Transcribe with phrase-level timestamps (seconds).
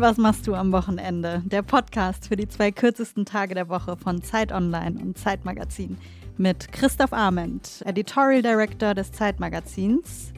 [0.00, 1.42] Was machst du am Wochenende?
[1.44, 5.98] Der Podcast für die zwei kürzesten Tage der Woche von Zeit Online und Zeitmagazin
[6.38, 10.32] mit Christoph Arment, Editorial Director des Zeitmagazins,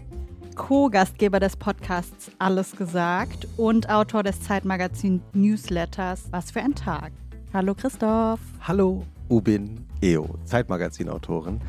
[0.57, 7.13] Co-Gastgeber des Podcasts Alles gesagt und Autor des Zeitmagazin Newsletters Was für ein Tag.
[7.55, 8.41] Hallo Christoph.
[8.63, 11.61] Hallo Ubin Eo, Zeitmagazin-Autorin.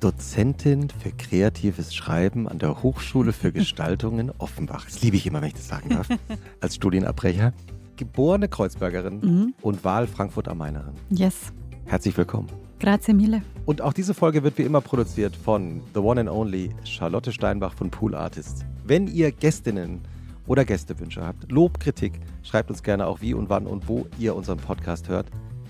[0.00, 4.84] Dozentin für kreatives Schreiben an der Hochschule für Gestaltung in Offenbach.
[4.84, 6.08] Das liebe ich immer, wenn ich das sagen darf,
[6.60, 7.52] als Studienabbrecher.
[7.96, 9.54] Geborene Kreuzbergerin mhm.
[9.60, 10.94] und Wahl Frankfurt am Mainerin.
[11.10, 11.52] Yes.
[11.86, 12.48] Herzlich willkommen.
[12.78, 13.42] Grazie mille.
[13.66, 17.74] Und auch diese Folge wird wie immer produziert von The One and Only Charlotte Steinbach
[17.74, 18.64] von Pool Artists.
[18.84, 20.02] Wenn ihr Gästinnen
[20.46, 24.36] oder Gästewünsche habt, Lob, Kritik, schreibt uns gerne auch wie und wann und wo ihr
[24.36, 25.26] unseren Podcast hört.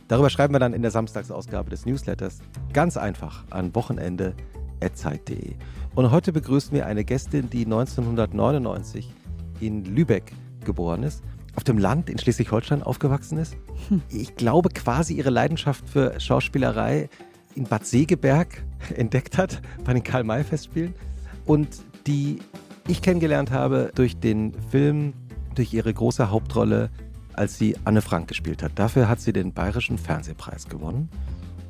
[0.08, 2.38] Darüber schreiben wir dann in der Samstagsausgabe des Newsletters
[2.72, 5.54] ganz einfach an wochenende.zeit.de.
[5.94, 9.12] Und heute begrüßen wir eine Gästin, die 1999
[9.60, 10.32] in Lübeck
[10.64, 11.22] geboren ist,
[11.56, 13.56] auf dem Land in Schleswig-Holstein aufgewachsen ist.
[13.88, 14.00] Hm.
[14.08, 17.10] Ich glaube, quasi ihre Leidenschaft für Schauspielerei
[17.54, 18.64] in Bad Segeberg
[18.96, 20.94] entdeckt hat bei den Karl-May-Festspielen
[21.44, 21.68] und
[22.06, 22.38] die
[22.86, 25.12] ich kennengelernt habe durch den Film,
[25.54, 26.88] durch ihre große Hauptrolle
[27.38, 28.72] als sie Anne Frank gespielt hat.
[28.74, 31.08] Dafür hat sie den Bayerischen Fernsehpreis gewonnen.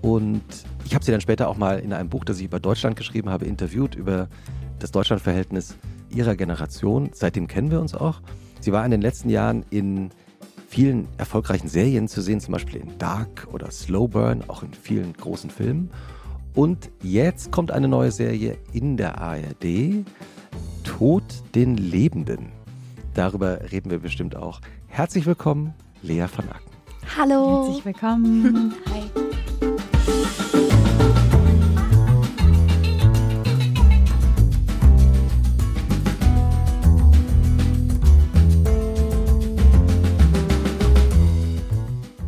[0.01, 0.43] Und
[0.85, 3.29] ich habe sie dann später auch mal in einem Buch, das ich über Deutschland geschrieben
[3.29, 4.29] habe, interviewt, über
[4.79, 5.77] das Deutschlandverhältnis
[6.09, 7.11] ihrer Generation.
[7.13, 8.21] Seitdem kennen wir uns auch.
[8.61, 10.11] Sie war in den letzten Jahren in
[10.69, 15.13] vielen erfolgreichen Serien zu sehen, zum Beispiel in Dark oder Slow Burn, auch in vielen
[15.13, 15.91] großen Filmen.
[16.55, 20.05] Und jetzt kommt eine neue Serie in der ARD,
[20.85, 21.25] Tod
[21.55, 22.53] den Lebenden.
[23.15, 24.61] Darüber reden wir bestimmt auch.
[24.99, 26.73] Herzlich willkommen, Lea von Acken.
[27.17, 27.67] Hallo.
[27.67, 28.75] Herzlich willkommen.
[28.91, 29.03] Hi.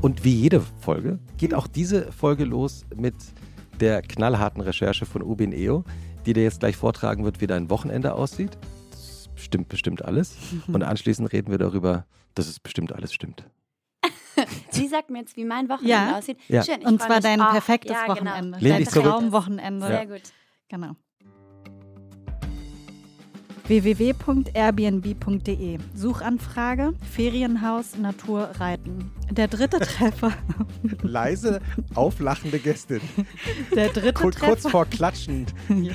[0.00, 3.16] Und wie jede Folge geht auch diese Folge los mit
[3.80, 5.82] der knallharten Recherche von Ubin Eo,
[6.24, 8.56] die dir jetzt gleich vortragen wird, wie dein Wochenende aussieht.
[8.92, 10.36] Das stimmt bestimmt alles.
[10.68, 13.44] Und anschließend reden wir darüber, dass es bestimmt alles stimmt.
[14.70, 16.18] Sie sagt mir jetzt, wie mein Wochenende ja.
[16.18, 16.38] aussieht.
[16.48, 16.62] Ja.
[16.62, 18.30] Schön, und zwar dein oh, perfektes ja, genau.
[18.30, 18.58] Wochenende.
[18.60, 19.86] Dein Traumwochenende.
[19.86, 20.22] Sehr gut.
[20.68, 20.96] Genau
[23.70, 25.78] www.airbnb.de.
[25.94, 29.12] Suchanfrage, Ferienhaus, Natur, Reiten.
[29.30, 30.32] Der dritte Treffer.
[31.02, 31.60] Leise,
[31.94, 33.00] auflachende Gästin.
[33.72, 34.50] Der dritte kurz, Treffer.
[34.50, 35.54] Kurz vor klatschend.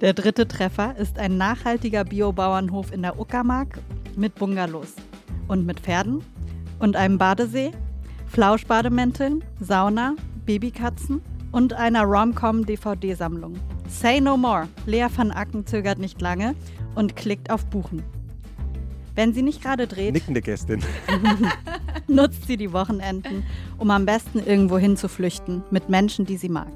[0.00, 3.78] Der dritte Treffer ist ein nachhaltiger Biobauernhof in der Uckermark
[4.16, 4.94] mit Bungalows
[5.46, 6.22] und mit Pferden
[6.80, 7.70] und einem Badesee,
[8.26, 13.54] Flauschbademänteln, Sauna, Babykatzen und einer Rom-Com-DVD-Sammlung.
[13.94, 14.68] Say no more.
[14.86, 16.54] Lea van Acken zögert nicht lange
[16.96, 18.02] und klickt auf Buchen.
[19.14, 20.82] Wenn sie nicht gerade dreht, nickende Gästin,
[22.08, 23.44] nutzt sie die Wochenenden,
[23.78, 26.72] um am besten irgendwo hinzuflüchten mit Menschen, die sie mag.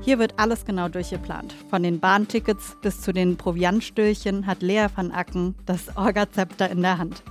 [0.00, 1.52] Hier wird alles genau durchgeplant.
[1.70, 6.98] Von den Bahntickets bis zu den Proviantstühlchen hat Lea van Acken das Orgazepter in der
[6.98, 7.24] Hand.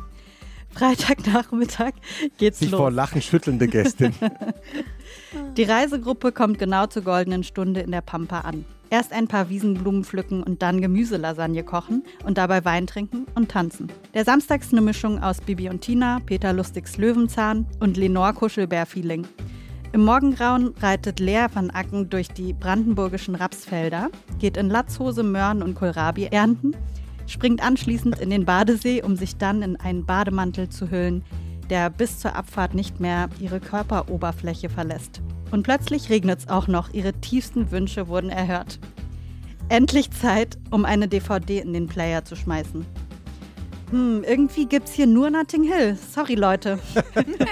[0.71, 1.93] Freitagnachmittag
[2.37, 2.79] geht's Sich los.
[2.79, 4.13] vor Lachen schüttelnde Gästin.
[5.57, 8.65] Die Reisegruppe kommt genau zur goldenen Stunde in der Pampa an.
[8.93, 13.91] Erst ein paar Wiesenblumen pflücken und dann Gemüselasagne kochen und dabei Wein trinken und tanzen.
[14.13, 19.25] Der Samstag ist eine Mischung aus Bibi und Tina, Peter Lustigs Löwenzahn und Lenore Kuschelbär-Feeling.
[19.93, 25.73] Im Morgengrauen reitet Lea van Acken durch die brandenburgischen Rapsfelder, geht in Latzhose Möhren und
[25.73, 26.75] Kohlrabi ernten,
[27.25, 31.23] springt anschließend in den Badesee, um sich dann in einen Bademantel zu hüllen,
[31.71, 35.23] der bis zur Abfahrt nicht mehr ihre Körperoberfläche verlässt.
[35.53, 36.91] Und plötzlich regnet es auch noch.
[36.95, 38.79] Ihre tiefsten Wünsche wurden erhört.
[39.69, 42.83] Endlich Zeit, um eine DVD in den Player zu schmeißen.
[43.91, 45.95] Hm, irgendwie gibt's hier nur Notting Hill.
[45.95, 46.79] Sorry, Leute.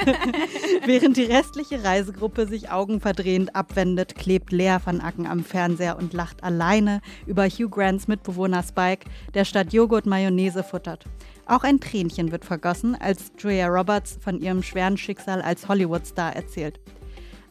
[0.88, 6.44] Während die restliche Reisegruppe sich augenverdrehend abwendet, klebt Lea van Acken am Fernseher und lacht
[6.44, 11.06] alleine über Hugh Grants Mitbewohner Spike, der statt Joghurt Mayonnaise futtert.
[11.46, 16.80] Auch ein Tränchen wird vergossen, als Julia Roberts von ihrem schweren Schicksal als Hollywoodstar erzählt.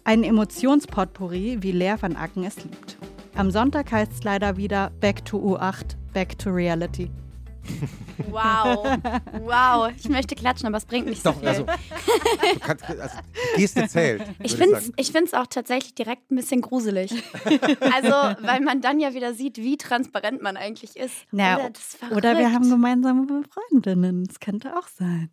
[0.02, 2.96] Ein Emotionspotpourri, wie Lea van Acken es liebt.
[3.34, 7.10] Am Sonntag heißt es leider wieder Back to U8, Back to Reality.
[8.28, 8.98] Wow,
[9.42, 9.90] wow.
[9.96, 11.48] Ich möchte klatschen, aber es bringt nicht Doch, so viel.
[11.48, 13.16] Also, du kannst, also,
[13.56, 14.22] Geste zählt.
[14.42, 17.12] Ich finde es ich find's auch tatsächlich direkt ein bisschen gruselig.
[17.92, 18.12] Also,
[18.46, 21.14] weil man dann ja wieder sieht, wie transparent man eigentlich ist.
[21.30, 24.24] Na, oder, oder wir haben gemeinsame Freundinnen.
[24.24, 25.30] Das könnte auch sein.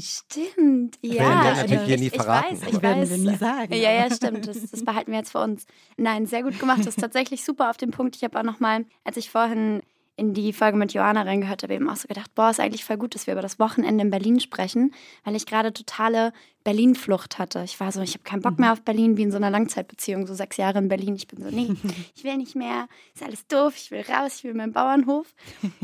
[0.00, 1.12] Stimmt, ja.
[1.12, 2.56] Wir werden natürlich hier nie verraten.
[2.56, 3.10] Ich weiß, ich weiß.
[3.10, 3.72] wir nie sagen.
[3.74, 4.46] Ja, ja, stimmt.
[4.46, 5.66] Das, das behalten wir jetzt für uns.
[5.96, 6.80] Nein, sehr gut gemacht.
[6.80, 8.16] Das ist tatsächlich super auf den Punkt.
[8.16, 9.82] Ich habe auch noch mal, als ich vorhin
[10.16, 12.96] in die Folge mit Joanna reingehört habe, eben auch so gedacht, boah, ist eigentlich voll
[12.96, 14.94] gut, dass wir über das Wochenende in Berlin sprechen,
[15.24, 16.32] weil ich gerade totale
[16.62, 17.62] Berlin-Flucht hatte.
[17.64, 20.26] Ich war so, ich habe keinen Bock mehr auf Berlin, wie in so einer Langzeitbeziehung,
[20.26, 21.16] so sechs Jahre in Berlin.
[21.16, 21.74] Ich bin so, nee,
[22.14, 25.34] ich will nicht mehr, ist alles doof, ich will raus, ich will meinen Bauernhof.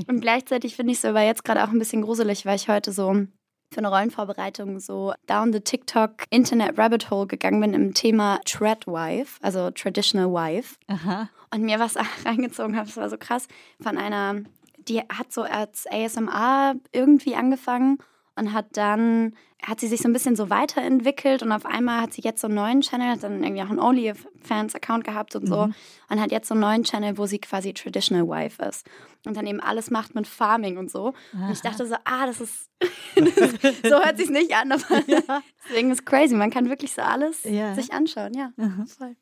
[0.06, 2.92] Und gleichzeitig finde ich es aber jetzt gerade auch ein bisschen gruselig, weil ich heute
[2.92, 3.26] so
[3.72, 8.86] für eine Rollenvorbereitung so down the TikTok Internet Rabbit Hole gegangen bin im Thema Trad
[8.86, 10.76] Wife, also Traditional Wife.
[10.88, 11.28] Aha.
[11.52, 11.94] Und mir was
[12.24, 13.46] reingezogen habe, das war so krass,
[13.80, 14.42] von einer,
[14.88, 17.98] die hat so als ASMR irgendwie angefangen
[18.40, 22.12] und hat dann, hat sie sich so ein bisschen so weiterentwickelt und auf einmal hat
[22.14, 25.66] sie jetzt so einen neuen Channel, hat dann irgendwie auch einen OnlyFans-Account gehabt und so
[25.66, 25.74] Mhm.
[26.08, 28.86] und hat jetzt so einen neuen Channel, wo sie quasi Traditional Wife ist
[29.26, 31.12] und dann eben alles macht mit Farming und so.
[31.34, 32.70] Und ich dachte so, ah, das ist,
[33.14, 33.50] das,
[33.82, 34.82] so hört sich's nicht an, aber
[35.68, 37.74] deswegen ist crazy, man kann wirklich so alles Ja.
[37.74, 38.52] sich anschauen, ja.
[38.98, 39.16] Voll.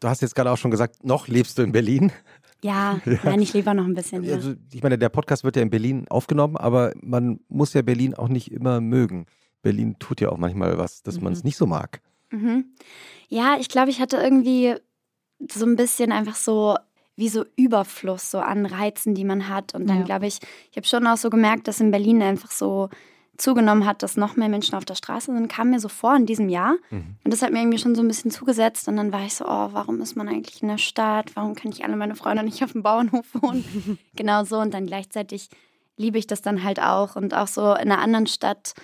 [0.00, 2.12] Du hast jetzt gerade auch schon gesagt, noch lebst du in Berlin.
[2.64, 4.34] Ja, nein, ich auch noch ein bisschen hier.
[4.34, 8.14] Also, ich meine, der Podcast wird ja in Berlin aufgenommen, aber man muss ja Berlin
[8.14, 9.26] auch nicht immer mögen.
[9.62, 12.00] Berlin tut ja auch manchmal was, dass man es nicht so mag.
[12.30, 12.66] Mhm.
[13.28, 14.74] Ja, ich glaube, ich hatte irgendwie
[15.50, 16.76] so ein bisschen einfach so
[17.16, 19.74] wie so Überfluss so an Reizen, die man hat.
[19.74, 20.04] Und dann Ja.
[20.04, 20.38] glaube ich,
[20.70, 22.88] ich habe schon auch so gemerkt, dass in Berlin einfach so
[23.42, 26.26] zugenommen hat, dass noch mehr Menschen auf der Straße sind, kam mir so vor in
[26.26, 26.74] diesem Jahr.
[26.90, 27.16] Mhm.
[27.24, 28.86] Und das hat mir irgendwie schon so ein bisschen zugesetzt.
[28.86, 31.32] Und dann war ich so, oh, warum ist man eigentlich in der Stadt?
[31.34, 33.98] Warum können ich alle meine Freunde nicht auf dem Bauernhof wohnen?
[34.14, 34.58] genau so.
[34.58, 35.48] Und dann gleichzeitig
[35.96, 37.16] liebe ich das dann halt auch.
[37.16, 38.74] Und auch so in einer anderen Stadt,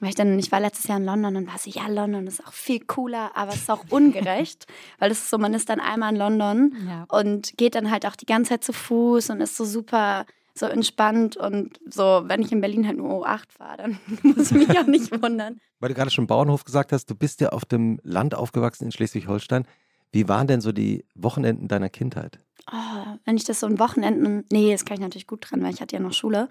[0.00, 2.44] weil ich dann, ich war letztes Jahr in London und war so, ja, London ist
[2.44, 4.66] auch viel cooler, aber es ist auch ungerecht.
[4.98, 7.04] weil es ist so, man ist dann einmal in London Ja.
[7.08, 10.66] und geht dann halt auch die ganze Zeit zu Fuß und ist so super so
[10.66, 14.78] entspannt und so, wenn ich in Berlin halt nur O8 fahre, dann muss ich mich
[14.78, 15.60] auch nicht wundern.
[15.80, 18.92] Weil du gerade schon Bauernhof gesagt hast, du bist ja auf dem Land aufgewachsen in
[18.92, 19.66] Schleswig-Holstein.
[20.12, 22.38] Wie waren denn so die Wochenenden deiner Kindheit?
[22.70, 25.72] Oh, wenn ich das so am Wochenenden, nee, das kann ich natürlich gut dran, weil
[25.72, 26.48] ich hatte ja noch Schule.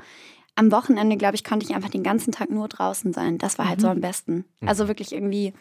[0.56, 3.38] Am Wochenende, glaube ich, konnte ich einfach den ganzen Tag nur draußen sein.
[3.38, 4.46] Das war halt so am besten.
[4.66, 5.54] Also wirklich irgendwie,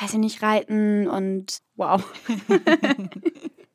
[0.00, 2.02] weiß ich nicht, reiten und wow.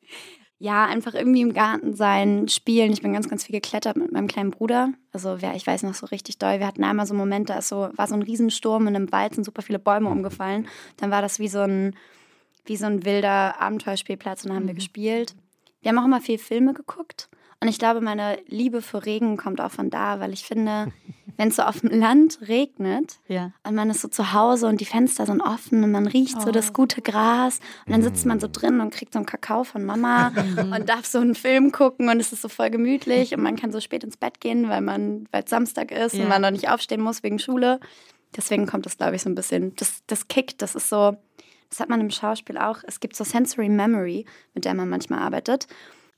[0.58, 2.92] ja, einfach irgendwie im Garten sein, spielen.
[2.92, 4.92] Ich bin ganz, ganz viel geklettert mit meinem kleinen Bruder.
[5.12, 6.58] Also wer, ich weiß noch so richtig doll.
[6.58, 9.12] Wir hatten einmal so einen Moment, da ist so, war so ein Riesensturm in einem
[9.12, 10.66] Wald, sind super viele Bäume umgefallen.
[10.96, 11.94] Dann war das wie so ein,
[12.64, 15.34] wie so ein wilder Abenteuerspielplatz und dann haben wir gespielt.
[15.82, 17.28] Wir haben auch immer viel Filme geguckt.
[17.60, 20.92] Und ich glaube, meine Liebe für Regen kommt auch von da, weil ich finde,
[21.38, 23.52] wenn es so auf dem Land regnet Ja.
[23.66, 26.50] und man ist so zu Hause und die Fenster sind offen und man riecht so
[26.50, 29.84] das gute Gras und dann sitzt man so drin und kriegt so einen Kakao von
[29.84, 30.32] Mama
[30.74, 33.70] und darf so einen Film gucken und es ist so voll gemütlich und man kann
[33.70, 36.22] so spät ins Bett gehen, weil man, weil es Samstag ist Ja.
[36.22, 37.80] und man noch nicht aufstehen muss wegen Schule.
[38.34, 41.16] Deswegen kommt das, glaube ich, so ein bisschen, das, das kickt, das ist so,
[41.70, 42.78] das hat man im Schauspiel auch.
[42.86, 44.24] Es gibt so Sensory Memory,
[44.54, 45.66] mit der man manchmal arbeitet,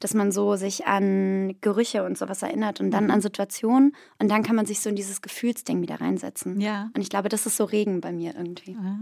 [0.00, 4.42] dass man so sich an Gerüche und sowas erinnert und dann an Situationen und dann
[4.42, 6.60] kann man sich so in dieses Gefühlsding wieder reinsetzen.
[6.60, 6.90] Ja.
[6.94, 8.76] Und ich glaube, das ist so Regen bei mir irgendwie.
[8.80, 8.96] Ah.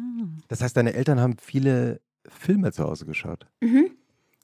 [0.49, 3.47] Das heißt, deine Eltern haben viele Filme zu Hause geschaut.
[3.61, 3.91] Mhm.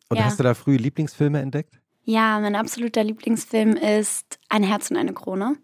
[0.09, 0.25] Und Ja.
[0.25, 1.81] hast du da früh Lieblingsfilme entdeckt?
[2.05, 5.57] Ja, mein absoluter Lieblingsfilm ist Ein Herz und eine Krone.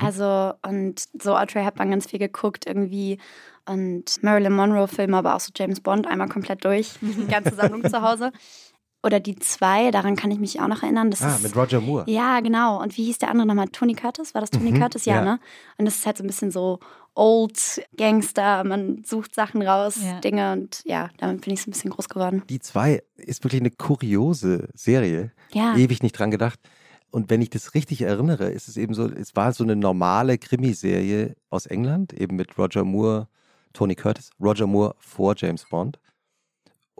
[0.00, 3.18] Also, und so Audrey Hepburn ganz viel geguckt irgendwie.
[3.66, 6.94] Und Marilyn Monroe-Filme, aber auch so James Bond einmal komplett durch.
[7.00, 8.30] Die ganze Sammlung zu Hause.
[9.04, 11.10] Oder die zwei, daran kann ich mich auch noch erinnern.
[11.10, 12.04] Das Ah, ist, mit Roger Moore.
[12.08, 12.80] Ja, genau.
[12.80, 13.68] Und wie hieß der andere nochmal?
[13.68, 14.32] Tony Curtis?
[14.34, 15.04] War das Tony Mhm, Curtis?
[15.06, 15.24] Ja, ja.
[15.24, 15.40] ne?
[15.76, 16.78] Und das ist halt so ein bisschen so
[17.14, 18.62] Old Gangster.
[18.64, 20.20] Man sucht Sachen raus, Ja.
[20.20, 20.52] Dinge.
[20.52, 22.42] Und ja, damit bin ich so ein bisschen groß geworden.
[22.48, 25.32] Die zwei ist wirklich eine kuriose Serie.
[25.52, 25.76] Ja.
[25.76, 26.60] Ewig nicht dran gedacht.
[27.10, 30.38] Und wenn ich das richtig erinnere, ist es eben so, es war so eine normale
[30.38, 33.28] Krimiserie aus England, eben mit Roger Moore,
[33.74, 35.98] Tony Curtis, Roger Moore vor James Bond.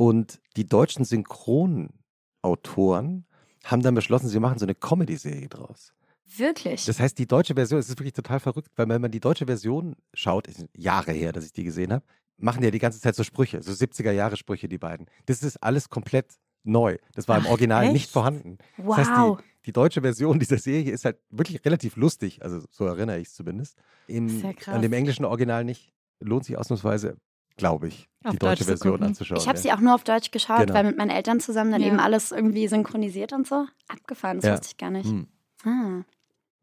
[0.03, 3.25] Und die deutschen Synchronautoren
[3.63, 5.93] haben dann beschlossen, sie machen so eine Comedy-Serie draus.
[6.37, 6.87] Wirklich?
[6.87, 9.47] Das heißt, die deutsche Version, es ist wirklich total verrückt, weil wenn man die deutsche
[9.47, 12.05] Version schaut, ist Jahre her, dass ich die gesehen habe,
[12.37, 15.07] machen die ja die ganze Zeit so Sprüche, so 70er-Jahre-Sprüche, die beiden.
[15.27, 16.97] Das ist alles komplett neu.
[17.15, 17.93] Das war im Ach, Original echt?
[17.93, 18.59] nicht vorhanden.
[18.79, 18.97] wow.
[18.97, 22.87] Das heißt, die, die deutsche Version dieser Serie ist halt wirklich relativ lustig, also so
[22.87, 23.79] erinnere ich es zumindest.
[24.09, 24.75] Im, ja krass.
[24.75, 25.93] an dem englischen Original nicht.
[26.19, 27.19] Lohnt sich ausnusweise,
[27.57, 29.07] glaube ich, Auf die deutsche Deutsch zu Version gucken.
[29.09, 29.39] anzuschauen.
[29.41, 29.63] Ich habe ja.
[29.63, 30.75] sie auch nur auf Deutsch geschaut, Genau.
[30.75, 31.89] weil mit meinen Eltern zusammen dann Ja.
[31.89, 33.67] eben alles irgendwie synchronisiert und so.
[33.89, 34.53] Abgefahren, das Ja.
[34.53, 35.09] wusste ich gar nicht.
[35.09, 35.27] Hm.
[35.65, 36.03] Ah.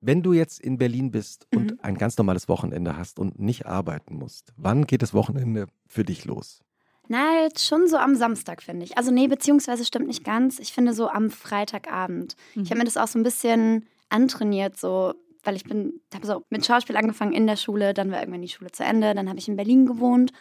[0.01, 1.79] Wenn du jetzt in Berlin bist und Mhm.
[1.81, 6.23] ein ganz normales Wochenende hast und nicht arbeiten musst, wann geht das Wochenende für dich
[6.25, 6.61] los?
[7.09, 8.97] Na, jetzt schon so am Samstag, finde ich.
[8.97, 10.59] Also nee, beziehungsweise stimmt nicht ganz.
[10.59, 12.35] Ich finde so am Freitagabend.
[12.55, 12.61] Mhm.
[12.63, 16.43] Ich habe mir das auch so ein bisschen antrainiert, so, weil ich bin, habe so
[16.49, 19.39] mit Schauspiel angefangen in der Schule, dann war irgendwann die Schule zu Ende, dann habe
[19.39, 20.31] ich in Berlin gewohnt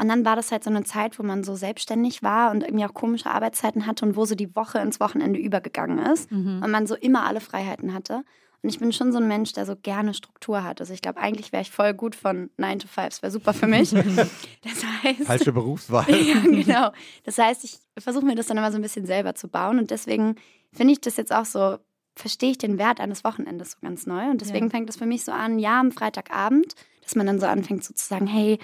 [0.00, 2.84] Und dann war das halt so eine Zeit, wo man so selbstständig war und irgendwie
[2.84, 6.62] auch komische Arbeitszeiten hatte und wo so die Woche ins Wochenende übergegangen ist Mhm.
[6.62, 8.22] und man so immer alle Freiheiten hatte.
[8.62, 10.80] Und ich bin schon so ein Mensch, der so gerne Struktur hat.
[10.80, 13.06] Also ich glaube, eigentlich wäre ich voll gut von 9 to 5.
[13.08, 13.92] Es wäre super für mich.
[14.62, 16.06] Das heißt, Falsche Berufswahl.
[16.10, 16.90] ja, genau.
[17.24, 19.78] Das heißt, ich versuche mir das dann immer so ein bisschen selber zu bauen.
[19.78, 20.34] Und deswegen
[20.72, 21.78] finde ich das jetzt auch so,
[22.16, 24.28] verstehe ich den Wert eines Wochenendes so ganz neu.
[24.30, 24.70] Und deswegen Ja.
[24.70, 26.74] fängt das für mich so an, ja, am Freitagabend,
[27.04, 28.58] dass man dann so anfängt so zu sagen, hey,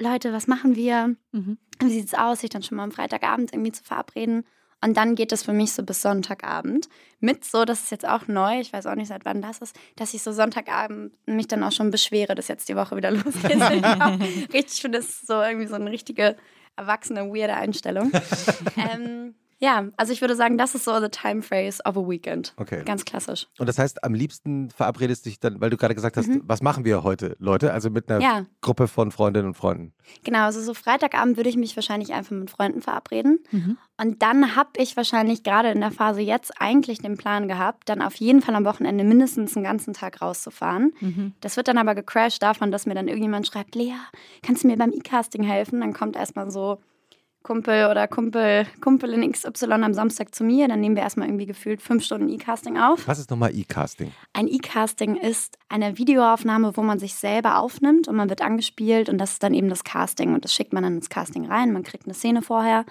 [0.00, 1.16] Leute, was machen wir?
[1.32, 1.58] Mhm.
[1.80, 4.44] Wie sieht's aus, sich dann schon mal am Freitagabend irgendwie zu verabreden?
[4.80, 6.88] Und dann geht es für mich so bis Sonntagabend.
[7.18, 9.76] Mit so, das ist jetzt auch neu, ich weiß auch nicht, seit wann das ist,
[9.96, 13.60] dass ich so Sonntagabend mich dann auch schon beschwere, dass jetzt die Woche wieder losgeht.
[14.52, 16.36] richtig, ich finde das so irgendwie so eine richtige,
[16.76, 18.12] erwachsene, weirde Einstellung.
[18.76, 22.54] ähm, ja, also ich würde sagen, das ist so the time phrase of a weekend.
[22.56, 22.82] Okay.
[22.84, 23.46] Ganz klassisch.
[23.58, 26.84] Und das heißt, am liebsten verabredest dich dann, weil du gerade gesagt hast, was machen
[26.84, 27.72] wir heute, Leute?
[27.72, 28.22] Also mit einer Mhm.
[28.24, 28.46] Ja.
[28.60, 29.92] Gruppe von Freundinnen und Freunden.
[30.24, 33.40] Genau, also so Freitagabend würde ich mich wahrscheinlich einfach mit Freunden verabreden.
[33.50, 33.76] Mhm.
[34.00, 38.00] Und dann habe ich wahrscheinlich gerade in der Phase jetzt eigentlich den Plan gehabt, dann
[38.00, 40.92] auf jeden Fall am Wochenende mindestens einen ganzen Tag rauszufahren.
[41.00, 41.32] Mhm.
[41.40, 43.94] Das wird dann aber gecrashed davon, dass mir dann irgendjemand schreibt, Lea,
[44.42, 45.80] kannst du mir beim E-Casting helfen?
[45.80, 46.78] Dann kommt erstmal so
[47.48, 50.68] Kumpel oder Kumpel, Kumpel in XY am Samstag zu mir.
[50.68, 53.08] Dann nehmen wir erstmal irgendwie gefühlt fünf Stunden E-Casting auf.
[53.08, 54.12] Was ist nochmal E-Casting?
[54.34, 59.16] Ein E-Casting ist eine Videoaufnahme, wo man sich selber aufnimmt und man wird angespielt und
[59.16, 61.72] das ist dann eben das Casting und das schickt man dann ins Casting rein.
[61.72, 62.84] Man kriegt eine Szene vorher.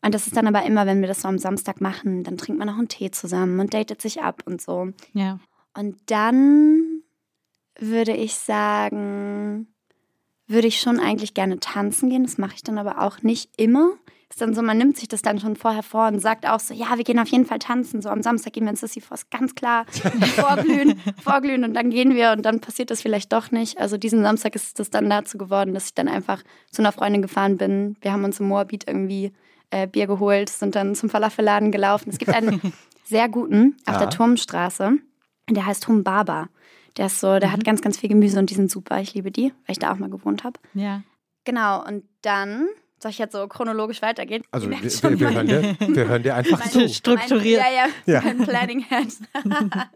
[0.00, 2.58] Und das ist dann aber immer, wenn wir das so am Samstag machen, dann trinkt
[2.58, 4.88] man noch einen Tee zusammen und datet sich ab und so.
[5.12, 5.40] Ja.
[5.76, 7.02] Und dann
[7.78, 9.73] würde ich sagen,
[10.46, 12.24] würde ich schon eigentlich gerne tanzen gehen.
[12.24, 13.92] Das mache ich dann aber auch nicht immer.
[14.30, 16.74] Ist dann so, man nimmt sich das dann schon vorher vor und sagt auch so,
[16.74, 18.02] ja, wir gehen auf jeden Fall tanzen.
[18.02, 19.86] So am Samstag gehen wir ins Sisyphos, ganz klar.
[20.34, 23.78] Vorglühen, vorglühen und dann gehen wir und dann passiert das vielleicht doch nicht.
[23.78, 27.22] Also diesen Samstag ist das dann dazu geworden, dass ich dann einfach zu einer Freundin
[27.22, 27.96] gefahren bin.
[28.00, 29.32] Wir haben uns im Moabit irgendwie
[29.70, 32.10] äh, Bier geholt, sind dann zum Falafelladen gelaufen.
[32.10, 32.60] Es gibt einen
[33.04, 33.98] sehr guten auf Ja.
[34.00, 34.92] der Turmstraße.
[35.48, 36.48] Der heißt Hum Baba.
[36.96, 39.00] Der ist so, der hat ganz, ganz viel Gemüse und die sind super.
[39.00, 40.60] Ich liebe die, weil ich da auch mal gewohnt habe.
[40.74, 41.02] Ja.
[41.44, 42.68] Genau, und dann
[43.02, 44.42] soll ich jetzt so chronologisch weitergehen?
[44.50, 46.88] Also wir, wir, wir, hören dir, wir hören dir einfach mein- zu.
[46.88, 47.60] Strukturiert.
[47.62, 48.20] Mein, ja, ja, Ja.
[48.22, 49.08] mein Planning Head.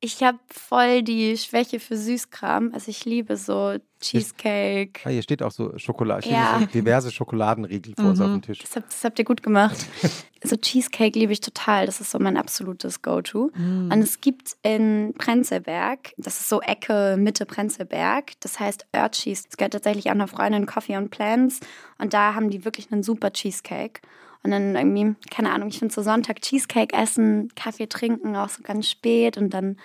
[0.00, 2.70] ich habe voll die Schwäche für Süßkram.
[2.74, 5.00] Also ich liebe so Cheesecake.
[5.04, 6.58] Ah, hier steht auch so Schokolade, Ja.
[6.60, 8.24] so diverse Schokoladenriegel vor uns Mhm.
[8.24, 8.58] auf dem Tisch.
[8.60, 9.76] Das habt, das habt ihr gut gemacht.
[10.44, 11.86] so Cheesecake liebe ich total.
[11.86, 13.50] Das ist so mein absolutes Go-To.
[13.54, 13.90] Mhm.
[13.92, 19.44] Und es gibt in Prenzlberg, das ist so Ecke Mitte Prenzlberg, das heißt Urcheese.
[19.48, 21.60] Das gehört tatsächlich auch einer Freundin Coffee and Plants.
[21.98, 24.00] Und da haben die wirklich einen super Cheesecake.
[24.46, 28.62] Und dann irgendwie, keine Ahnung, ich finde so Sonntag Cheesecake essen, Kaffee trinken, auch so
[28.62, 29.76] ganz spät und dann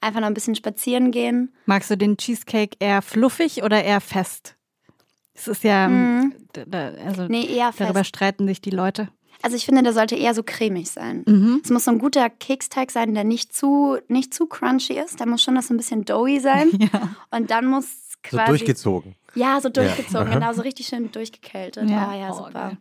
[0.00, 1.54] einfach noch ein bisschen spazieren gehen.
[1.66, 4.56] Magst du den Cheesecake eher fluffig oder eher fest?
[5.34, 6.34] Es ist ja, Mhm.
[6.56, 8.08] d- da, also Nee, eher darüber fest.
[8.08, 9.08] streiten sich die Leute.
[9.40, 11.22] Also ich finde, der sollte eher so cremig sein.
[11.24, 11.60] Mhm.
[11.62, 15.20] Es muss so ein guter Keksteig sein, der nicht zu, nicht zu crunchy ist.
[15.20, 16.70] Der muss schon noch so ein bisschen doughy sein.
[16.92, 17.14] Ja.
[17.30, 18.48] Und dann muss So quasi.
[18.48, 19.14] durchgezogen.
[19.36, 20.34] Ja, so durchgezogen, Ja.
[20.40, 21.88] genau, so richtig schön durchgekältet.
[21.88, 22.08] Ja.
[22.08, 22.50] Ah, ja, Oh, super.
[22.52, 22.78] geil.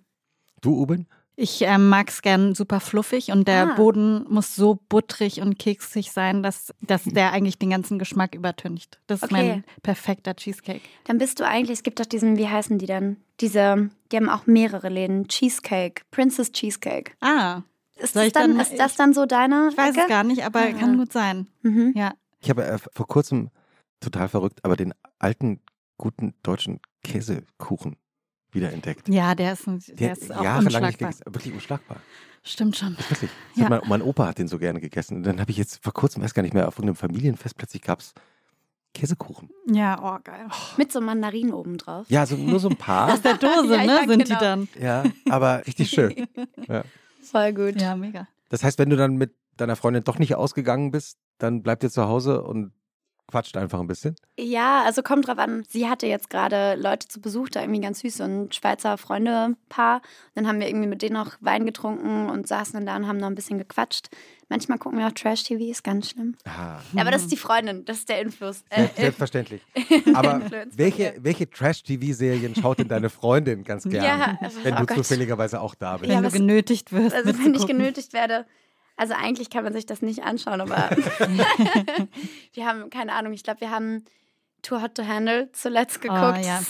[0.61, 1.05] Du, Uben?
[1.39, 3.75] Ich ähm, mag es gern super fluffig und der Ah.
[3.75, 8.99] Boden muss so butterig und keksig sein, dass, dass der eigentlich den ganzen Geschmack übertüncht.
[9.05, 9.49] Das ist Okay.
[9.49, 10.81] mein perfekter Cheesecake.
[11.03, 13.17] Dann bist du eigentlich, es gibt doch diesen, wie heißen die denn?
[13.39, 15.27] Diese, die haben auch mehrere Läden.
[15.27, 17.11] Cheesecake, Princess Cheesecake.
[17.21, 17.61] Ah,
[17.97, 19.69] Ist das, dann, dann- ist das dann so deine?
[19.71, 20.01] ich weiß Ecke?
[20.05, 20.71] es gar nicht, aber Ah.
[20.73, 21.45] kann gut sein.
[21.61, 21.93] Mhm.
[21.95, 22.13] Ja.
[22.39, 23.51] Ich habe äh, vor kurzem,
[23.99, 25.59] total verrückt, aber den alten,
[25.99, 27.95] guten deutschen Käsekuchen
[28.51, 29.09] wiederentdeckt.
[29.09, 31.09] Ja, der ist, ein, Der der ist auch jahrelang nicht unschlagbar.
[31.09, 31.97] gegessen, wirklich unschlagbar.
[32.43, 32.97] Stimmt schon.
[33.09, 33.29] Wirklich.
[33.55, 33.69] Ja.
[33.69, 35.17] mein, mein Opa hat den so gerne gegessen.
[35.17, 37.81] Und dann habe ich jetzt vor kurzem, weiß gar nicht mehr, auf irgendeinem Familienfest plötzlich
[37.81, 38.13] gab es
[38.93, 39.49] Käsekuchen.
[39.71, 40.47] Ja, oh geil.
[40.77, 42.09] Mit so Mandarinen obendrauf.
[42.09, 43.11] Ja, so, nur so ein paar.
[43.13, 44.23] Aus der Dose, Ja, ne, ja, sind genau.
[44.23, 44.67] die dann.
[44.79, 46.27] ja, aber richtig schön.
[46.67, 46.83] Ja.
[47.21, 47.81] Voll gut.
[47.81, 48.27] Ja, mega.
[48.49, 51.89] Das heißt, wenn du dann mit deiner Freundin doch nicht ausgegangen bist, dann bleibt ihr
[51.89, 52.71] zu Hause und
[53.27, 54.15] quatscht einfach ein bisschen.
[54.39, 55.63] Ja, also kommt drauf an.
[55.67, 60.01] Sie hatte jetzt gerade Leute zu Besuch, da irgendwie ganz süß, so ein Schweizer Freundepaar.
[60.35, 63.17] Dann haben wir irgendwie mit denen noch Wein getrunken und saßen dann da und haben
[63.17, 64.07] noch ein bisschen gequatscht.
[64.49, 66.35] Manchmal gucken wir auch Trash-TV, ist ganz schlimm.
[66.45, 68.63] Ah, Ja, aber das ist die Freundin, das ist der Influss.
[68.69, 69.61] Äh, selbstverständlich.
[70.13, 70.41] Aber
[70.73, 74.07] welche, welche Trash-TV-Serien schaut denn deine Freundin ganz gerne?
[74.07, 74.97] Ja, also, wenn oh du Gott.
[74.99, 76.03] zufälligerweise auch da bist.
[76.03, 77.13] Wenn Ja, du was- genötigt wirst.
[77.13, 78.45] also wenn ich genötigt werde.
[78.97, 80.89] Also eigentlich kann man sich das nicht anschauen, aber
[82.53, 84.03] wir haben, keine Ahnung, ich glaube, wir haben
[84.63, 86.19] Too Hot to Handle zuletzt geguckt.
[86.21, 86.61] Ah, ja.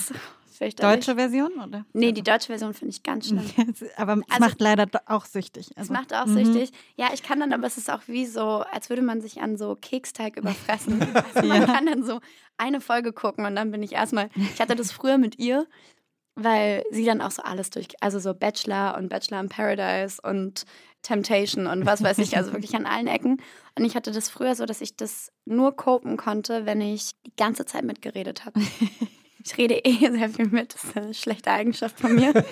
[0.79, 1.85] Deutsche Version, oder?
[1.93, 3.45] Nee, die deutsche Version finde ich ganz schlimm.
[3.95, 5.69] aber es Also- macht leider auch süchtig.
[5.71, 6.45] Es Also, macht auch mhm.
[6.45, 6.71] süchtig.
[6.95, 9.55] Ja, ich kann dann, aber es ist auch wie so, als würde man sich an
[9.55, 10.99] so Keksteig überfressen.
[11.33, 11.67] Also man Ja.
[11.67, 12.19] kann dann so
[12.57, 15.67] eine Folge gucken und dann bin ich erstmal, ich hatte das früher mit ihr
[16.37, 20.65] weil sie dann auch so alles durch, also so Bachelor und Bachelor in Paradise und
[21.01, 23.41] Temptation und was weiß ich, also wirklich an allen Ecken.
[23.77, 27.35] Und ich hatte das früher so, dass ich das nur kopen konnte, wenn ich die
[27.35, 28.59] ganze Zeit mitgeredet habe.
[29.45, 30.73] Ich rede eh sehr viel mit.
[30.73, 32.33] Das ist eine schlechte Eigenschaft von mir.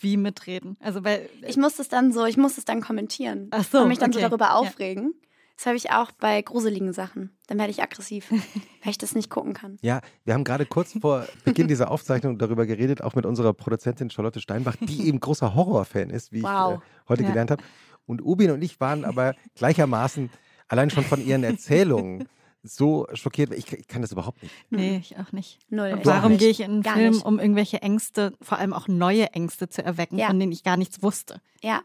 [0.00, 0.76] Wie mitreden?
[0.80, 3.88] Also weil ich muss es dann so, ich muss es dann kommentieren Ach so, und
[3.88, 4.22] mich dann okay.
[4.22, 5.14] so darüber aufregen.
[5.56, 7.30] Das habe ich auch bei gruseligen Sachen.
[7.46, 9.78] Dann werde ich aggressiv, weil ich das nicht gucken kann.
[9.80, 14.10] Ja, wir haben gerade kurz vor Beginn dieser Aufzeichnung darüber geredet, auch mit unserer Produzentin
[14.10, 16.74] Charlotte Steinbach, die eben großer Horrorfan ist, wie Wow.
[16.74, 17.28] ich äh, heute Ja.
[17.30, 17.62] gelernt habe.
[18.06, 20.30] Und Ubin und ich waren aber gleichermaßen
[20.68, 22.28] allein schon von ihren Erzählungen
[22.62, 23.52] so schockiert.
[23.54, 24.54] Ich, ich kann das überhaupt nicht.
[24.70, 25.58] nee, ich auch nicht.
[25.70, 26.00] Null.
[26.04, 27.24] Warum gehe ich in einen Gar Film, nicht.
[27.24, 30.26] um irgendwelche Ängste, vor allem auch neue Ängste zu erwecken, Ja.
[30.28, 31.40] von denen ich gar nichts wusste?
[31.62, 31.80] Ja,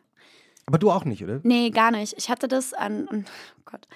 [0.68, 1.40] Aber du auch nicht, oder?
[1.44, 2.14] nee, gar nicht.
[2.18, 3.88] Ich hatte das an, oh Gott,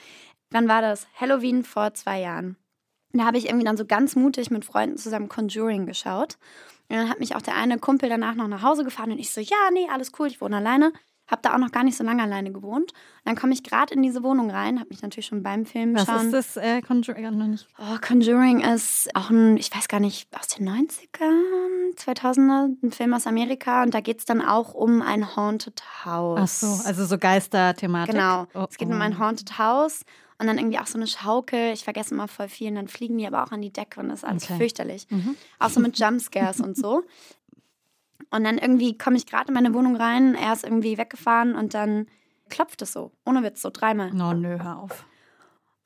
[0.52, 1.08] wann war das?
[1.20, 2.58] Halloween vor zwei Jahren.
[3.14, 6.38] Da habe ich irgendwie dann so ganz mutig mit Freunden zusammen Conjuring geschaut.
[6.90, 9.32] Und dann hat mich auch der eine Kumpel danach noch nach Hause gefahren und ich
[9.32, 10.92] so, ja, nee, alles cool, ich wohne alleine.
[11.28, 12.92] Hab da auch noch gar nicht so lange alleine gewohnt.
[12.92, 15.96] Und dann komme ich gerade in diese Wohnung rein, habe mich natürlich schon beim Film
[15.96, 16.32] Was schauen.
[16.32, 17.36] ist das äh, Conjuring?
[17.36, 17.68] Noch nicht.
[17.80, 21.42] Oh, Conjuring ist auch ein, ich weiß gar nicht, aus den 90ern,
[22.00, 23.84] 2000er, ein Film aus Amerika.
[23.84, 26.40] Und da geht es dann auch um ein Haunted House.
[26.42, 28.14] Ach so, also so Geisterthematik.
[28.16, 28.48] Genau.
[28.54, 30.04] Oh, es geht um ein Haunted House
[30.38, 31.72] und dann irgendwie auch so eine Schaukel.
[31.74, 32.70] Ich vergesse immer voll viel.
[32.70, 34.58] Und dann fliegen die aber auch an die Decke und das ist alles Okay.
[34.58, 35.08] fürchterlich.
[35.10, 35.36] Mhm.
[35.60, 37.04] Auch so mit Jumpscares und so.
[38.32, 40.36] Und dann irgendwie komme ich gerade in meine Wohnung rein.
[40.36, 42.08] Er ist irgendwie weggefahren und dann
[42.50, 43.12] klopft es so.
[43.26, 44.12] Ohne Witz, so dreimal.
[44.12, 45.06] No, nö, hör auf.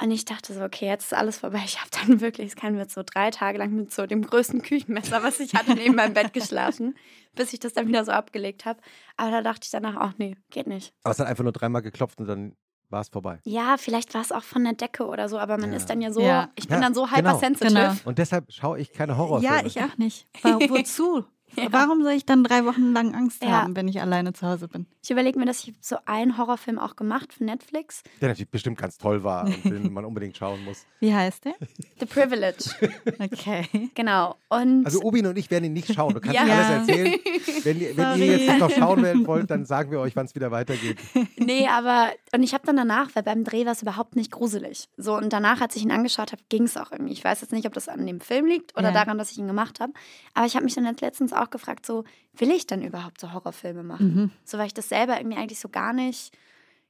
[0.01, 1.61] Und ich dachte so, okay, jetzt ist alles vorbei.
[1.65, 4.61] Ich habe dann wirklich, es kann Witz, so drei Tage lang mit so dem größten
[4.61, 6.95] Küchenmesser, was ich hatte, neben meinem Bett geschlafen,
[7.35, 8.79] bis ich das dann wieder so abgelegt habe.
[9.17, 10.93] Aber da dachte ich danach auch, nee, geht nicht.
[11.03, 12.55] Aber es hat einfach nur dreimal geklopft und dann
[12.91, 13.39] war es vorbei.
[13.43, 15.77] Ja, vielleicht war es auch von der Decke oder so, aber man Ja.
[15.77, 16.49] ist dann ja so, Ja.
[16.55, 17.17] ich bin Ja, dann so genau.
[17.17, 17.73] hypersensitive.
[17.73, 17.93] Genau.
[18.05, 19.55] Und deshalb schaue ich keine Horrorfilme.
[19.57, 20.27] Ja, ich auch nicht.
[20.43, 21.23] Wozu?
[21.71, 23.49] Warum soll ich dann drei Wochen lang Angst Ja.
[23.63, 24.85] haben, wenn ich alleine zu Hause bin?
[25.03, 28.03] Ich überlege mir, dass ich so einen Horrorfilm auch gemacht für Netflix.
[28.21, 30.85] Der natürlich bestimmt ganz toll war und den man unbedingt schauen muss.
[30.99, 31.53] Wie heißt der?
[31.99, 32.69] The Privilege.
[33.19, 33.89] Okay.
[33.95, 34.35] genau.
[34.49, 36.13] Und Also Ubin und ich werden ihn nicht schauen.
[36.13, 36.43] Du kannst Ja.
[36.45, 37.19] mir alles erzählen.
[37.63, 40.35] Wenn, ihr- wenn ihr jetzt noch schauen werden wollt, dann sagen wir euch, wann es
[40.35, 40.97] wieder weitergeht.
[41.37, 44.87] nee, aber und ich habe dann danach, weil beim Dreh war es überhaupt nicht gruselig.
[44.97, 47.13] So und danach, als ich ihn angeschaut habe, ging es auch irgendwie.
[47.13, 48.93] Ich weiß jetzt nicht, ob das an dem Film liegt oder Ja.
[48.93, 49.93] daran, dass ich ihn gemacht habe.
[50.33, 53.33] Aber ich habe mich dann jetzt letztens auch gefragt, so will ich denn überhaupt so
[53.33, 54.13] Horrorfilme machen?
[54.15, 54.31] Mhm.
[54.43, 56.37] So weil ich das selber irgendwie eigentlich so gar nicht,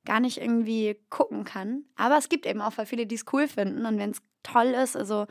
[0.05, 1.83] gar nicht irgendwie gucken kann.
[1.95, 4.95] Aber es gibt eben auch viele, die es cool finden und wenn es toll ist,
[4.95, 5.27] also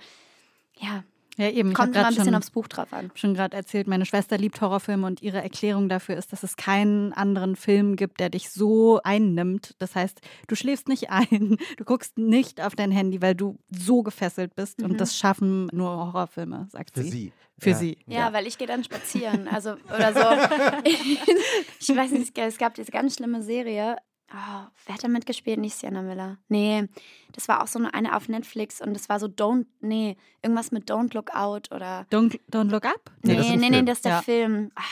[0.76, 1.04] ja,
[1.38, 1.70] Ja, eben.
[1.70, 3.10] Ich kommt habe immer ein gerade bisschen schon, aufs Buch drauf an.
[3.14, 7.12] schon gerade erzählt, meine Schwester liebt Horrorfilme und ihre Erklärung dafür ist, dass es keinen
[7.12, 9.74] anderen Film gibt, der dich so einnimmt.
[9.78, 14.02] Das heißt, du schläfst nicht ein, du guckst nicht auf dein Handy, weil du so
[14.02, 14.80] gefesselt bist.
[14.80, 14.86] Mhm.
[14.86, 17.10] Und das schaffen nur Horrorfilme, sagt Für sie.
[17.10, 17.32] sie.
[17.60, 17.76] Für Ja.
[17.76, 17.98] sie.
[18.06, 19.48] Ja, weil ich gehe dann spazieren.
[19.48, 20.20] Also, oder so.
[21.80, 23.96] ich weiß nicht, es gab diese ganz schlimme Serie.
[24.30, 25.58] Oh, wer hat da mitgespielt?
[25.58, 26.36] Nicht Sienna Miller.
[26.48, 26.86] Nee,
[27.32, 30.70] das war auch so eine, eine auf Netflix und das war so Don't, nee, irgendwas
[30.70, 32.06] mit Don't Look Out oder.
[32.10, 33.10] Don't, don't Look Up?
[33.22, 34.22] Nee, Nee, nee, nee, das ist der Ja.
[34.22, 34.70] Film.
[34.74, 34.82] Ah,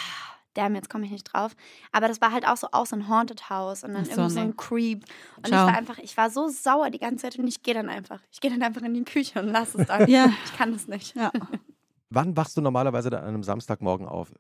[0.55, 1.53] damn, jetzt komme ich nicht drauf.
[1.93, 4.21] Aber das war halt auch so aus so ein Haunted House und dann Ach so,
[4.23, 5.05] irgendwie so ein Creep.
[5.37, 5.67] Und Ciao.
[5.67, 8.21] ich war einfach, ich war so sauer die ganze Zeit und ich gehe dann einfach.
[8.33, 10.09] Ich gehe dann einfach in die Küche und lasse es dann.
[10.09, 10.33] Ja.
[10.47, 11.15] Ich kann das nicht.
[11.15, 11.31] Ja.
[12.09, 14.33] Wann wachst du normalerweise dann an einem Samstagmorgen auf?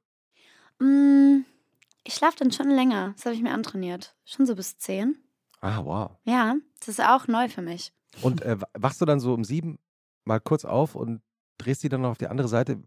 [0.78, 1.40] Mm,
[2.06, 3.12] Ich schlafe dann schon länger.
[3.16, 4.14] Das habe ich mir antrainiert.
[4.24, 5.16] Schon so bis 10.
[5.60, 6.10] Ah, wow.
[6.24, 7.92] Ja, das ist auch neu für mich.
[8.22, 9.78] Und äh, wachst du dann so um sieben
[10.24, 11.20] mal kurz auf und
[11.58, 12.82] drehst die dann noch auf die andere Seite?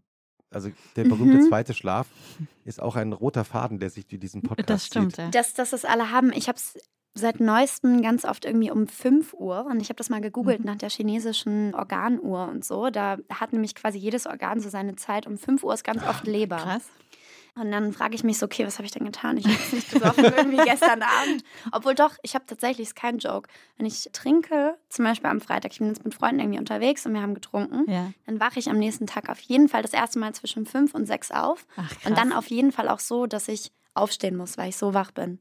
[0.52, 1.48] Also der berühmte Mhm.
[1.48, 2.08] zweite Schlaf
[2.64, 5.24] ist auch ein roter Faden, der sich durch diesen Podcast Das stimmt, zieht.
[5.26, 5.30] ja.
[5.30, 6.32] Dass, dass das alle haben.
[6.32, 6.76] Ich habe es
[7.14, 10.66] seit neuestem ganz oft irgendwie um 5 Uhr und ich habe das mal gegoogelt Mhm.
[10.66, 12.90] nach der chinesischen Organuhr und so.
[12.90, 15.26] Da hat nämlich quasi jedes Organ so seine Zeit.
[15.26, 16.56] Um 5 Uhr ist ganz oft Leber.
[16.56, 16.84] Krass.
[17.56, 19.36] Und dann frage ich mich so, okay, was habe ich denn getan?
[19.36, 21.42] Ich habe es nicht gesoffen irgendwie gestern Abend.
[21.72, 25.72] Obwohl doch, ich habe tatsächlich, ist kein Joke, wenn ich trinke, zum Beispiel am Freitag,
[25.72, 28.12] ich bin jetzt mit Freunden irgendwie unterwegs und wir haben getrunken, Ja.
[28.26, 31.06] dann wache ich am nächsten Tag auf jeden Fall das erste Mal zwischen fünf und
[31.06, 31.66] sechs auf.
[31.76, 31.90] Ach.
[32.06, 35.10] Und dann auf jeden Fall auch so, dass ich aufstehen muss, weil ich so wach
[35.10, 35.40] bin.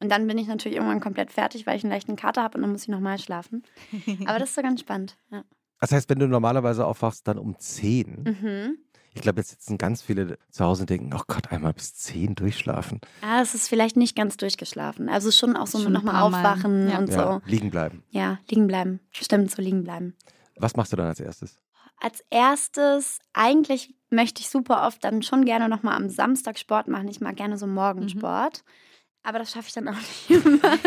[0.00, 2.62] Und dann bin ich natürlich irgendwann komplett fertig, weil ich einen leichten Kater habe und
[2.62, 3.62] dann muss ich nochmal schlafen.
[4.26, 5.16] Aber das ist so ganz spannend.
[5.30, 5.44] Ja.
[5.80, 8.22] Das heißt, wenn du normalerweise aufwachst, dann um zehn.
[8.24, 8.78] Mhm.
[9.14, 12.34] Ich glaube, jetzt sitzen ganz viele zu Hause und denken, oh Gott, einmal bis zehn
[12.34, 13.00] durchschlafen.
[13.22, 15.08] Ja, es ist vielleicht nicht ganz durchgeschlafen.
[15.08, 16.98] Also schon auch so nochmal aufwachen Ja.
[16.98, 17.40] und Ja, so.
[17.44, 18.02] liegen bleiben.
[18.10, 19.00] Ja, liegen bleiben.
[19.10, 20.14] Stimmt, so liegen bleiben.
[20.56, 21.58] Was machst du dann als erstes?
[22.00, 27.08] Als erstes, eigentlich möchte ich super oft dann schon gerne nochmal am Samstag Sport machen.
[27.08, 28.64] Ich mag gerne so Morgensport.
[29.24, 30.78] Aber das schaffe ich dann auch nicht immer.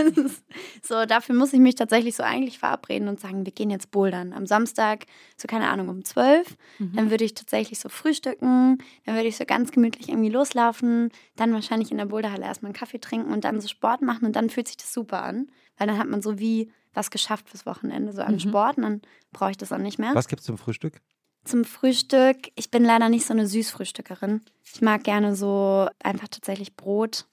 [0.82, 4.34] so, dafür muss ich mich tatsächlich so eigentlich verabreden und sagen, wir gehen jetzt bouldern.
[4.34, 5.06] Am Samstag,
[5.38, 6.58] so keine Ahnung, um zwölf.
[6.80, 6.94] Mhm.
[6.96, 8.80] Dann würde ich tatsächlich so frühstücken.
[9.06, 11.10] Dann würde ich so ganz gemütlich irgendwie loslaufen.
[11.38, 14.26] Dann wahrscheinlich in der Boulderhalle erstmal einen Kaffee trinken und dann so Sport machen.
[14.26, 15.50] Und dann fühlt sich das super an.
[15.78, 18.40] Weil dann hat man so wie was geschafft fürs Wochenende, so an mhm.
[18.40, 18.78] Sport.
[18.78, 20.14] Und dann brauche ich das auch nicht mehr.
[20.14, 21.02] Was gibt es zum Frühstück?
[21.46, 24.42] Zum Frühstück, ich bin leider nicht so eine Süßfrühstückerin.
[24.64, 27.28] Ich mag gerne so einfach tatsächlich Brot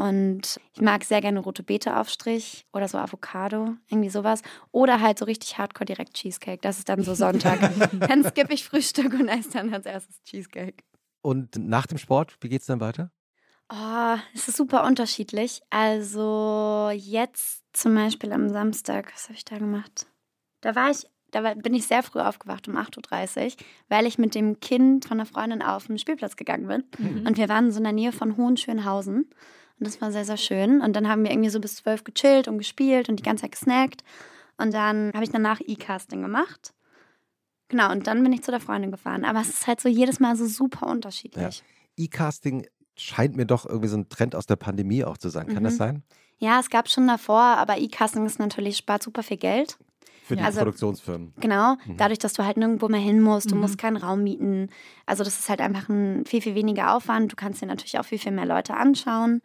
[0.00, 4.40] und ich mag sehr gerne rote Beete Aufstrich oder so Avocado, irgendwie sowas.
[4.72, 6.62] Oder halt so richtig hardcore direkt Cheesecake.
[6.62, 7.60] Das ist dann so Sonntag.
[8.08, 10.82] dann skippe ich Frühstück und esse dann als erstes Cheesecake.
[11.20, 13.12] Und nach dem Sport, wie geht es dann weiter?
[13.70, 15.60] Oh, es ist super unterschiedlich.
[15.68, 20.06] Also jetzt zum Beispiel am Samstag, was habe ich da gemacht?
[20.62, 23.52] Da war ich, da bin ich sehr früh aufgewacht um 8.30 Uhr,
[23.90, 26.84] weil ich mit dem Kind von einer Freundin auf den Spielplatz gegangen bin.
[26.98, 27.26] Mhm.
[27.26, 29.28] Und wir waren so in der Nähe von Hohenschönhausen.
[29.80, 30.82] Und das war sehr, sehr schön.
[30.82, 33.52] Und dann haben wir irgendwie so bis zwölf gechillt und gespielt und die ganze Zeit
[33.52, 34.04] gesnackt.
[34.58, 36.74] Und dann habe ich danach E-Casting gemacht.
[37.68, 39.24] Genau, und dann bin ich zu der Freundin gefahren.
[39.24, 41.58] Aber es ist halt so jedes Mal so super unterschiedlich.
[41.58, 42.04] Ja.
[42.04, 45.46] E-Casting scheint mir doch irgendwie so ein Trend aus der Pandemie auch zu sein.
[45.46, 45.64] Kann mhm.
[45.64, 46.02] das sein?
[46.38, 49.78] Ja, es gab schon davor, aber E-Casting ist natürlich, spart super viel Geld.
[50.30, 51.34] Für die also, Produktionsfirmen.
[51.40, 51.96] Genau, mhm.
[51.96, 53.62] dadurch, dass du halt nirgendwo mehr hin musst, du mhm.
[53.62, 54.68] musst keinen Raum mieten.
[55.06, 57.32] Also das ist halt einfach ein viel, viel weniger Aufwand.
[57.32, 59.42] Du kannst dir natürlich auch viel, viel mehr Leute anschauen.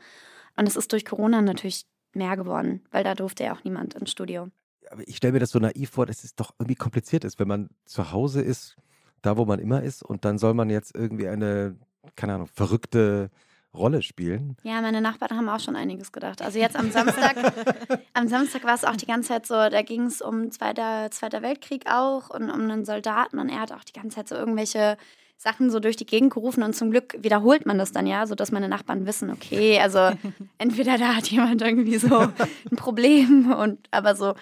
[0.55, 4.11] Und es ist durch Corona natürlich mehr geworden, weil da durfte ja auch niemand ins
[4.11, 4.49] Studio.
[4.91, 7.47] Aber ich stelle mir das so naiv vor, dass es doch irgendwie kompliziert ist, wenn
[7.47, 8.75] man zu Hause ist,
[9.23, 11.77] da wo man immer ist, und dann soll man jetzt irgendwie eine,
[12.15, 13.31] keine Ahnung, verrückte
[13.75, 14.57] Rolle spielen.
[14.63, 16.41] Ja, meine Nachbarn haben auch schon einiges gedacht.
[16.41, 17.35] Also jetzt am Samstag,
[18.13, 21.41] am Samstag war es auch die ganze Zeit so, da ging es um Zweiter, Zweiter
[21.41, 24.97] Weltkrieg auch und um einen Soldaten und er hat auch die ganze Zeit so irgendwelche
[25.37, 28.51] Sachen so durch die Gegend gerufen und zum Glück wiederholt man das dann ja, sodass
[28.51, 29.99] meine Nachbarn wissen, okay, also
[30.57, 34.33] entweder da hat jemand irgendwie so ein Problem und aber so.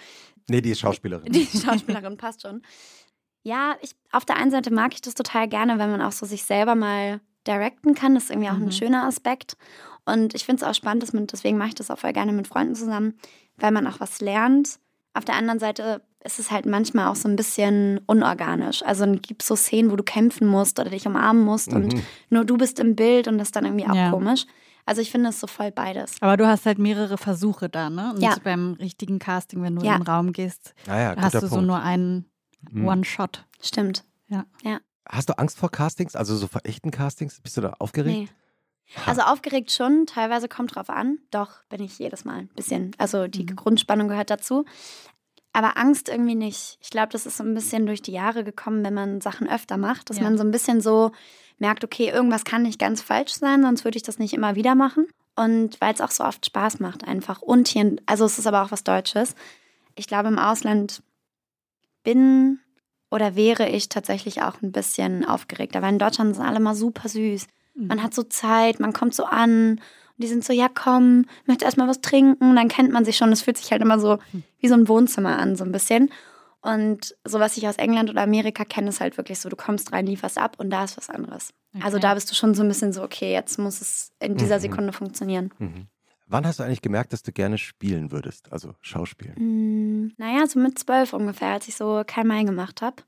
[0.48, 1.32] Nee, die ist Schauspielerin.
[1.32, 2.62] Die Schauspielerin passt schon.
[3.42, 6.24] Ja, ich, auf der einen Seite mag ich das total gerne, wenn man auch so
[6.24, 8.14] sich selber mal directen kann.
[8.14, 8.66] Das ist irgendwie auch mhm.
[8.66, 9.56] ein schöner Aspekt.
[10.04, 12.32] Und ich finde es auch spannend, dass man, deswegen mache ich das auch voll gerne
[12.32, 13.14] mit Freunden zusammen,
[13.56, 14.78] weil man auch was lernt.
[15.14, 18.82] Auf der anderen Seite ist es halt manchmal auch so ein bisschen unorganisch.
[18.82, 21.76] Also dann gibt es so Szenen, wo du kämpfen musst oder dich umarmen musst mhm.
[21.76, 24.10] und nur du bist im Bild und das ist dann irgendwie auch ja.
[24.10, 24.46] komisch.
[24.86, 26.16] Also ich finde es so voll beides.
[26.20, 28.12] Aber du hast halt mehrere Versuche da, ne?
[28.14, 28.36] Und ja.
[28.42, 29.94] beim richtigen Casting, wenn du ja.
[29.94, 31.54] in den Raum gehst, ah ja, hast du Punkt.
[31.54, 32.26] so nur einen
[32.70, 32.86] mhm.
[32.86, 33.46] One-Shot.
[33.62, 34.04] Stimmt.
[34.28, 34.44] Ja.
[34.62, 34.80] ja.
[35.06, 37.40] Hast du Angst vor Castings, also so vor echten Castings?
[37.40, 38.16] Bist du da aufgeregt?
[38.16, 38.28] Nee.
[39.06, 41.18] Also aufgeregt schon, teilweise kommt drauf an.
[41.30, 42.92] Doch, bin ich jedes Mal ein bisschen.
[42.98, 43.56] Also die mhm.
[43.56, 44.64] Grundspannung gehört dazu.
[45.52, 46.78] Aber Angst irgendwie nicht.
[46.80, 49.76] Ich glaube, das ist so ein bisschen durch die Jahre gekommen, wenn man Sachen öfter
[49.76, 50.24] macht, dass ja.
[50.24, 51.12] man so ein bisschen so
[51.58, 54.74] merkt, okay, irgendwas kann nicht ganz falsch sein, sonst würde ich das nicht immer wieder
[54.74, 55.06] machen.
[55.36, 57.40] Und weil es auch so oft Spaß macht einfach.
[57.40, 59.34] Und hier, also es ist aber auch was Deutsches.
[59.94, 61.02] Ich glaube, im Ausland
[62.02, 62.60] bin
[63.10, 67.08] oder wäre ich tatsächlich auch ein bisschen aufgeregter, weil in Deutschland sind alle mal super
[67.08, 67.46] süß.
[67.74, 67.86] Mhm.
[67.86, 69.80] Man hat so Zeit, man kommt so an
[70.16, 72.56] und die sind so, ja komm, möchte erstmal was trinken.
[72.56, 73.32] Dann kennt man sich schon.
[73.32, 74.18] Es fühlt sich halt immer so
[74.60, 76.10] wie so ein Wohnzimmer an, so ein bisschen.
[76.60, 79.92] Und so, was ich aus England oder Amerika kenne, ist halt wirklich so, du kommst
[79.92, 81.52] rein, lieferst ab und da ist was anderes.
[81.74, 81.84] Okay.
[81.84, 84.56] Also da bist du schon so ein bisschen so, okay, jetzt muss es in dieser
[84.56, 84.62] mhm.
[84.62, 85.52] Sekunde funktionieren.
[85.58, 85.88] Mhm.
[86.26, 89.34] Wann hast du eigentlich gemerkt, dass du gerne spielen würdest, also Schauspielen?
[89.36, 93.02] Mm, naja, so mit zwölf ungefähr, als ich so kein Mai gemacht habe.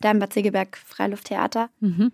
[0.00, 1.70] Da im Bad Segeberg Freilufttheater.
[1.80, 2.12] Mhm.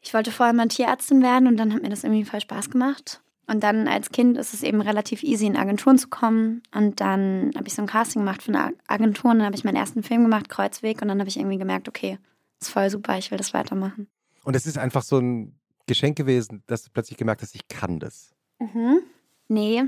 [0.00, 3.22] Ich wollte vorher mal Tierärztin werden und dann hat mir das irgendwie voll Spaß gemacht.
[3.46, 6.62] Und dann als Kind ist es eben relativ easy, in Agenturen zu kommen.
[6.74, 9.64] Und dann habe ich so ein Casting gemacht für eine Agentur und dann habe ich
[9.64, 11.02] meinen ersten Film gemacht, Kreuzweg.
[11.02, 12.18] Und dann habe ich irgendwie gemerkt, okay,
[12.60, 14.08] ist voll super, ich will das weitermachen.
[14.44, 17.98] Und es ist einfach so ein Geschenk gewesen, dass du plötzlich gemerkt hast, ich kann
[17.98, 18.34] das.
[18.58, 19.02] Mhm.
[19.48, 19.84] Nee.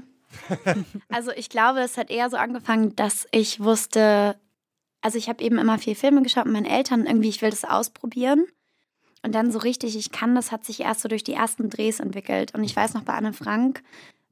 [1.08, 4.36] also ich glaube, es hat eher so angefangen, dass ich wusste,
[5.00, 7.64] also ich habe eben immer viel Filme geschaut mit meinen Eltern, irgendwie, ich will das
[7.64, 8.46] ausprobieren.
[9.22, 11.98] Und dann so richtig, ich kann, das hat sich erst so durch die ersten Drehs
[11.98, 12.54] entwickelt.
[12.54, 13.82] Und ich weiß noch, bei Anne Frank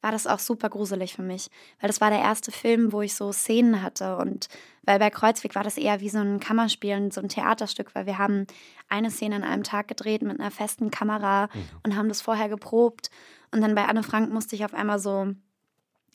[0.04, 1.48] war das auch super gruselig für mich,
[1.80, 4.18] weil das war der erste Film, wo ich so Szenen hatte.
[4.18, 4.48] Und
[4.82, 8.18] weil bei Kreuzweg war das eher wie so ein Kammerspiel, so ein Theaterstück, weil wir
[8.18, 8.46] haben
[8.90, 11.62] eine Szene an einem Tag gedreht mit einer festen Kamera mhm.
[11.84, 13.08] und haben das vorher geprobt.
[13.50, 15.28] Und dann bei Anne Frank musste ich auf einmal so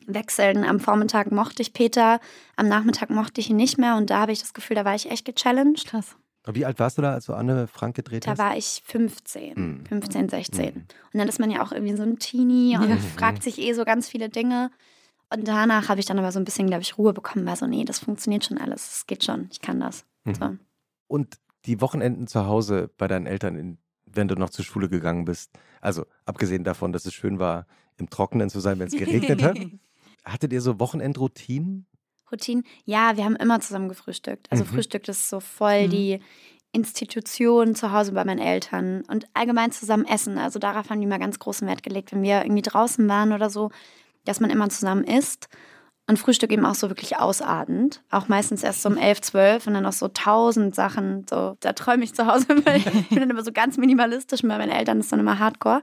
[0.06, 0.62] wechseln.
[0.62, 2.20] Am Vormittag mochte ich Peter,
[2.54, 4.94] am Nachmittag mochte ich ihn nicht mehr und da habe ich das Gefühl, da war
[4.94, 5.86] ich echt gechallenged.
[5.88, 6.14] Krass.
[6.46, 8.38] Wie alt warst du da, als du Anne Frank gedreht da hast?
[8.38, 9.86] Da war ich 15, mhm.
[9.86, 10.64] 15, 16.
[10.64, 10.80] Mhm.
[11.12, 12.98] Und dann ist man ja auch irgendwie so ein Teenie und mhm.
[12.98, 14.70] fragt sich eh so ganz viele Dinge.
[15.32, 17.66] Und danach habe ich dann aber so ein bisschen, glaube ich, Ruhe bekommen, war so,
[17.66, 20.04] nee, das funktioniert schon alles, es geht schon, ich kann das.
[20.24, 20.34] Mhm.
[20.34, 20.56] So.
[21.06, 23.78] Und die Wochenenden zu Hause bei deinen Eltern in
[24.14, 25.50] wenn du noch zur Schule gegangen bist?
[25.80, 29.58] Also abgesehen davon, dass es schön war, im Trockenen zu sein, wenn es geregnet hat.
[30.24, 31.86] Hattet ihr so Wochenendroutinen?
[32.30, 32.64] Routinen?
[32.84, 34.46] Ja, wir haben immer zusammen gefrühstückt.
[34.50, 34.68] Also Mhm.
[34.68, 35.90] Frühstück ist so voll Mhm.
[35.90, 36.20] die
[36.72, 40.38] Institution zu Hause bei meinen Eltern und allgemein zusammen essen.
[40.38, 43.50] Also darauf haben die mal ganz großen Wert gelegt, wenn wir irgendwie draußen waren oder
[43.50, 43.70] so,
[44.24, 45.48] dass man immer zusammen isst.
[46.06, 48.02] Und Frühstück eben auch so wirklich ausartend.
[48.10, 51.24] Auch meistens erst so um 11, 12 und dann noch so tausend Sachen.
[51.28, 52.74] So, da träume ich zu Hause immer.
[52.76, 54.42] Ich bin dann immer so ganz minimalistisch.
[54.42, 55.82] Bei meinen Eltern ist dann immer Hardcore.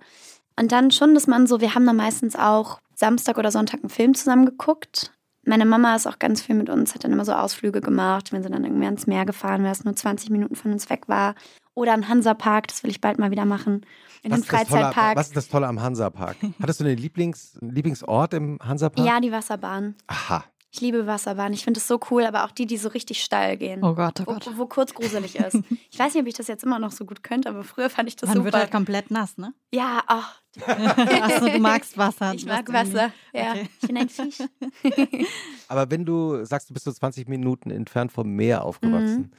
[0.60, 3.90] Und dann schon, dass man so, wir haben dann meistens auch Samstag oder Sonntag einen
[3.90, 5.14] Film zusammen geguckt.
[5.48, 8.44] Meine Mama ist auch ganz viel mit uns, hat dann immer so Ausflüge gemacht, wenn
[8.44, 11.36] sie dann irgendwie ans Meer gefahren wäre, es nur 20 Minuten von uns weg war.
[11.74, 13.86] Oder einen Hansapark, das will ich bald mal wieder machen.
[14.24, 15.16] In Was den Freizeitpark.
[15.16, 16.36] was ist das Tolle am Hansapark?
[16.62, 19.08] Hattest du einen Lieblings, einen Lieblingsort im Hansapark?
[19.08, 19.96] Ja, die Wasserbahn.
[20.08, 20.44] Aha.
[20.70, 21.54] Ich liebe Wasserbahn.
[21.54, 23.84] Ich finde es so cool, aber auch die, die so richtig steil gehen.
[23.84, 24.50] Oh Gott, oh Wo, Gott.
[24.58, 25.56] wo kurz gruselig ist.
[25.92, 28.10] Ich weiß nicht, ob ich das jetzt immer noch so gut könnte, aber früher fand
[28.10, 28.60] ich das Man wird super.
[28.60, 29.54] halt komplett nass, ne?
[29.72, 32.34] ja, ach, Achso, du magst Wasser.
[32.36, 33.12] ich mag Wasser.
[33.34, 33.70] Ja, Okay.
[33.82, 34.38] ich bin ein Fisch.
[35.68, 39.32] Aber wenn du sagst, du bist so 20 Minuten entfernt vom Meer aufgewachsen, Mhm.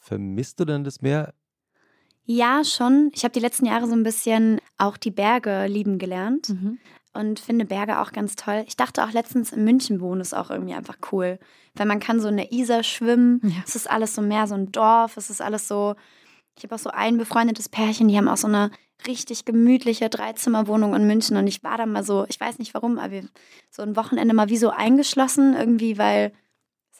[0.00, 1.34] vermisst du denn das Meer?
[2.26, 3.10] Ja, schon.
[3.14, 6.78] Ich habe die letzten Jahre so ein bisschen auch die Berge lieben gelernt Mhm.
[7.14, 8.64] Und finde Berge auch ganz toll.
[8.66, 11.38] Ich dachte auch letztens in München wohnen ist auch irgendwie einfach cool,
[11.74, 13.40] weil man kann so in der Isar schwimmen.
[13.42, 13.62] Ja.
[13.66, 15.16] Es ist alles so mehr so ein Dorf.
[15.16, 15.94] Es ist alles so.
[16.56, 18.70] Ich habe auch so ein befreundetes Pärchen, die haben auch so eine
[19.06, 22.98] richtig gemütliche Dreizimmerwohnung in München und ich war da mal so, ich weiß nicht warum,
[22.98, 23.22] aber
[23.70, 26.32] so ein Wochenende mal wie so eingeschlossen irgendwie, weil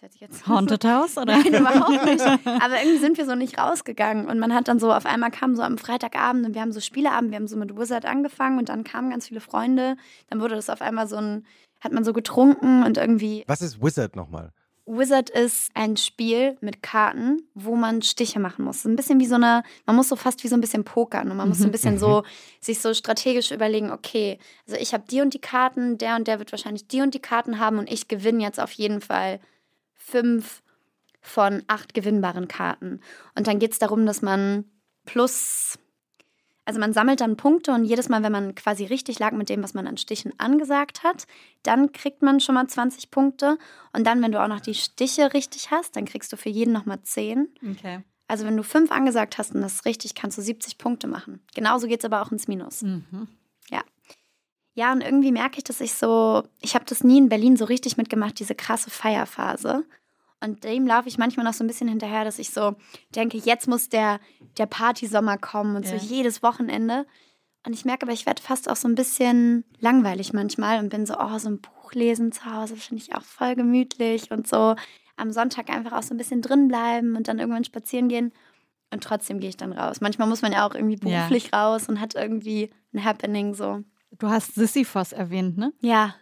[0.05, 1.39] hört sich jetzt Haunted House, oder?
[1.39, 2.21] Nein, überhaupt nicht.
[2.45, 4.27] Aber irgendwie sind wir so nicht rausgegangen.
[4.27, 6.81] Und man hat dann so, auf einmal kam so am Freitagabend und wir haben so
[6.81, 9.97] Spieleabend, wir haben so mit Wizard angefangen und dann kamen ganz viele Freunde.
[10.29, 11.47] Dann wurde das auf einmal so ein,
[11.81, 13.45] hat man so getrunken und irgendwie.
[13.47, 14.53] Was ist Wizard nochmal?
[14.87, 18.85] Wizard ist ein Spiel mit Karten, wo man Stiche machen muss.
[18.85, 21.39] Ein bisschen wie so eine, man muss so fast wie so ein bisschen pokern und
[21.39, 22.25] man muss so ein bisschen so
[22.61, 26.39] sich so strategisch überlegen, okay, also ich habe die und die Karten, der und der
[26.39, 29.41] wird wahrscheinlich die und die Karten haben und ich gewinne jetzt auf jeden Fall
[30.05, 30.63] fünf
[31.21, 33.01] von acht gewinnbaren Karten.
[33.35, 34.65] Und dann geht es darum, dass man
[35.07, 35.79] plus,
[36.67, 39.63] also man sammelt dann Punkte und jedes Mal, wenn man quasi richtig lag mit dem,
[39.63, 41.27] was man an Stichen angesagt hat,
[41.63, 43.59] dann kriegt man schon mal 20 Punkte.
[43.93, 46.73] Und dann, wenn du auch noch die Stiche richtig hast, dann kriegst du für jeden
[46.73, 47.49] nochmal 10.
[47.71, 48.01] Okay.
[48.29, 51.41] Also wenn du fünf angesagt hast und das ist richtig, kannst du 70 Punkte machen.
[51.55, 52.83] Genauso geht es aber auch ins Minus.
[52.83, 53.29] Mhm.
[54.75, 57.65] Ja, und irgendwie merke ich, dass ich so, ich habe das nie in Berlin so
[57.65, 59.85] richtig mitgemacht, diese krasse Feierphase.
[60.41, 62.75] Und dem laufe ich manchmal noch so ein bisschen hinterher, dass ich so
[63.15, 64.19] denke, jetzt muss der,
[64.59, 65.97] der Partysommer kommen und Ja.
[65.99, 67.07] so jedes Wochenende.
[67.67, 71.07] Und ich merke aber, ich werde fast auch so ein bisschen langweilig manchmal und bin
[71.07, 74.75] so, oh, so ein Buch lesen zu Hause finde ich auch voll gemütlich und so
[75.17, 78.33] am Sonntag einfach auch so ein bisschen drin bleiben und dann irgendwann spazieren gehen.
[78.93, 80.01] Und trotzdem gehe ich dann raus.
[80.01, 81.19] Manchmal muss man ja auch irgendwie Ja.
[81.21, 83.83] beruflich raus und hat irgendwie ein Happening so.
[84.19, 85.73] Du hast Sisyphos erwähnt, ne?
[85.81, 86.15] Ja,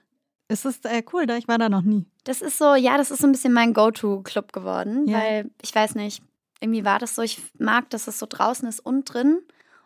[0.48, 2.06] Es ist äh, cool, da ich war da noch nie.
[2.24, 5.18] Das ist so, ja, das ist so ein bisschen mein Go-To-Club geworden, Ja.
[5.18, 6.22] weil ich weiß nicht,
[6.60, 9.40] irgendwie war das so, ich mag, dass es so draußen ist und drin.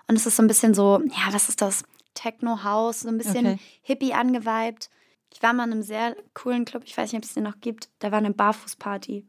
[0.08, 1.84] Und es ist so ein bisschen so, ja, was ist das?
[2.14, 3.58] Techno-House, so ein bisschen Okay.
[3.82, 4.90] hippie angeweibt.
[5.32, 7.60] Ich war mal in einem sehr coolen Club, ich weiß nicht, ob es den noch
[7.60, 7.88] gibt.
[7.98, 9.26] Da war eine Barfußparty.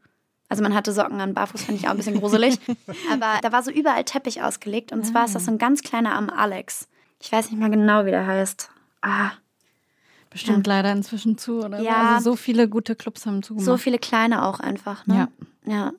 [0.48, 2.58] Also man hatte Socken an, barfuß fand ich auch ein bisschen gruselig.
[3.12, 4.92] Aber da war so überall Teppich ausgelegt.
[4.92, 6.88] Und zwar ist das so ein ganz kleiner am Alex.
[7.20, 8.70] Ich weiß nicht mal genau, wie der heißt.
[9.02, 9.32] Ah,
[10.30, 11.80] Bestimmt leider inzwischen zu, oder?
[11.80, 12.16] Ja.
[12.16, 13.64] Also so viele gute Clubs haben zugemacht.
[13.64, 15.28] so viele kleine auch einfach, ne?
[15.64, 15.72] Ja.
[15.72, 15.92] Ja.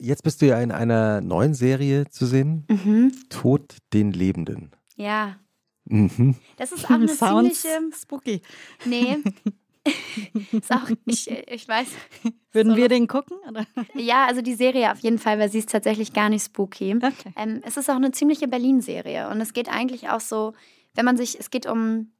[0.00, 2.64] Jetzt bist du ja in einer neuen Serie zu sehen.
[2.68, 3.12] Mhm.
[3.30, 4.72] Tod den Lebenden.
[4.96, 5.36] Ja.
[5.84, 6.34] Mhm.
[6.56, 7.96] Das ist auch eine Sounds ziemliche.
[7.96, 8.42] spooky.
[8.84, 9.18] Nee.
[10.52, 11.88] ist auch, ich, ich weiß.
[12.52, 13.36] Würden So- wir den gucken?
[13.48, 13.66] Oder?
[13.94, 16.94] Ja, also die Serie auf jeden Fall, weil sie ist tatsächlich gar nicht spooky.
[16.96, 17.32] Okay.
[17.36, 20.52] Ähm, es ist auch eine ziemliche Berlin-Serie und es geht eigentlich auch so,
[20.94, 22.12] wenn man sich, es geht um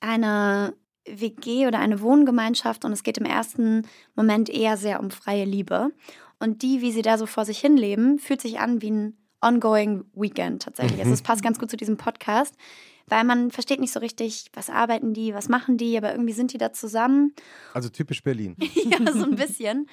[0.00, 0.74] eine
[1.06, 5.90] WG oder eine Wohngemeinschaft und es geht im ersten Moment eher sehr um freie Liebe.
[6.40, 9.16] Und die, wie sie da so vor sich hin leben, fühlt sich an wie ein
[9.40, 10.98] ongoing Weekend tatsächlich.
[11.00, 12.54] Also es passt ganz gut zu diesem Podcast,
[13.06, 16.52] weil man versteht nicht so richtig, was arbeiten die, was machen die, aber irgendwie sind
[16.52, 17.34] die da zusammen
[17.72, 18.56] Also typisch Berlin.
[18.84, 19.88] ja, so ein bisschen.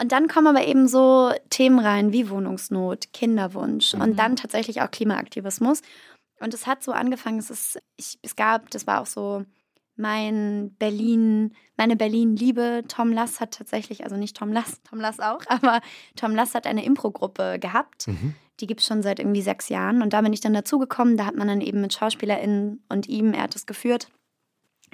[0.00, 4.90] Und dann kommen aber eben so Themen rein wie Wohnungsnot, Kinderwunsch und dann tatsächlich auch
[4.90, 5.82] Klimaaktivismus.
[6.40, 9.44] Und es hat so angefangen, es ist, ich, es gab, das war auch so
[9.96, 12.84] mein Berlin, meine Berlin-Liebe.
[12.88, 15.80] Tom Lass hat tatsächlich, also nicht Tom Lass, Tom Lass auch, aber
[16.16, 18.08] Tom Lass hat eine Impro-Gruppe gehabt.
[18.08, 18.34] Mhm.
[18.60, 20.02] Die gibt es schon seit irgendwie sechs Jahren.
[20.02, 21.16] Und da bin ich dann dazugekommen.
[21.16, 24.08] Da hat man dann eben mit SchauspielerInnen und ihm, er hat es geführt,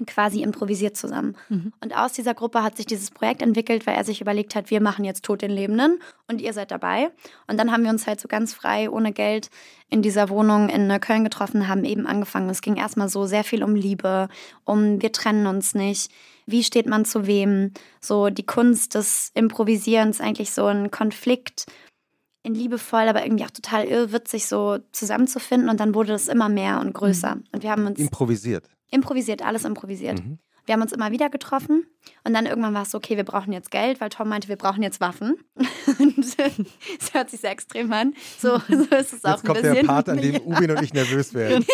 [0.07, 1.37] quasi improvisiert zusammen.
[1.49, 1.73] Mhm.
[1.83, 4.81] Und aus dieser Gruppe hat sich dieses Projekt entwickelt, weil er sich überlegt hat, wir
[4.81, 7.11] machen jetzt Tod den Lebenden und ihr seid dabei.
[7.47, 9.51] Und dann haben wir uns halt so ganz frei, ohne Geld,
[9.91, 12.51] in dieser Wohnung in Neukölln getroffen, haben eben angefangen.
[12.51, 14.29] Es ging erstmal so sehr viel um Liebe,
[14.65, 16.13] um wir trennen uns nicht.
[16.47, 17.73] Wie steht man zu wem?
[18.01, 21.67] So die Kunst des Improvisierens, eigentlich so ein Konflikt
[22.43, 25.69] in liebevoll, aber irgendwie auch total irrwitzig so zusammenzufinden.
[25.69, 27.37] Und dann wurde das immer mehr und größer.
[27.53, 28.69] Und wir haben uns Improvisiert.
[28.91, 30.25] improvisiert, alles improvisiert.
[30.25, 30.39] Mhm.
[30.69, 31.87] Wir haben uns immer wieder getroffen
[32.25, 34.57] und dann irgendwann war es so, okay, wir brauchen jetzt Geld, weil Tom meinte, wir
[34.57, 35.37] brauchen jetzt Waffen.
[35.99, 38.13] Und es hört sich sehr extrem an.
[38.39, 39.87] So, so ist es auch Jetzt kommt ein der bisschen.
[39.87, 41.65] Part, an dem Ubin und ich nervös werden.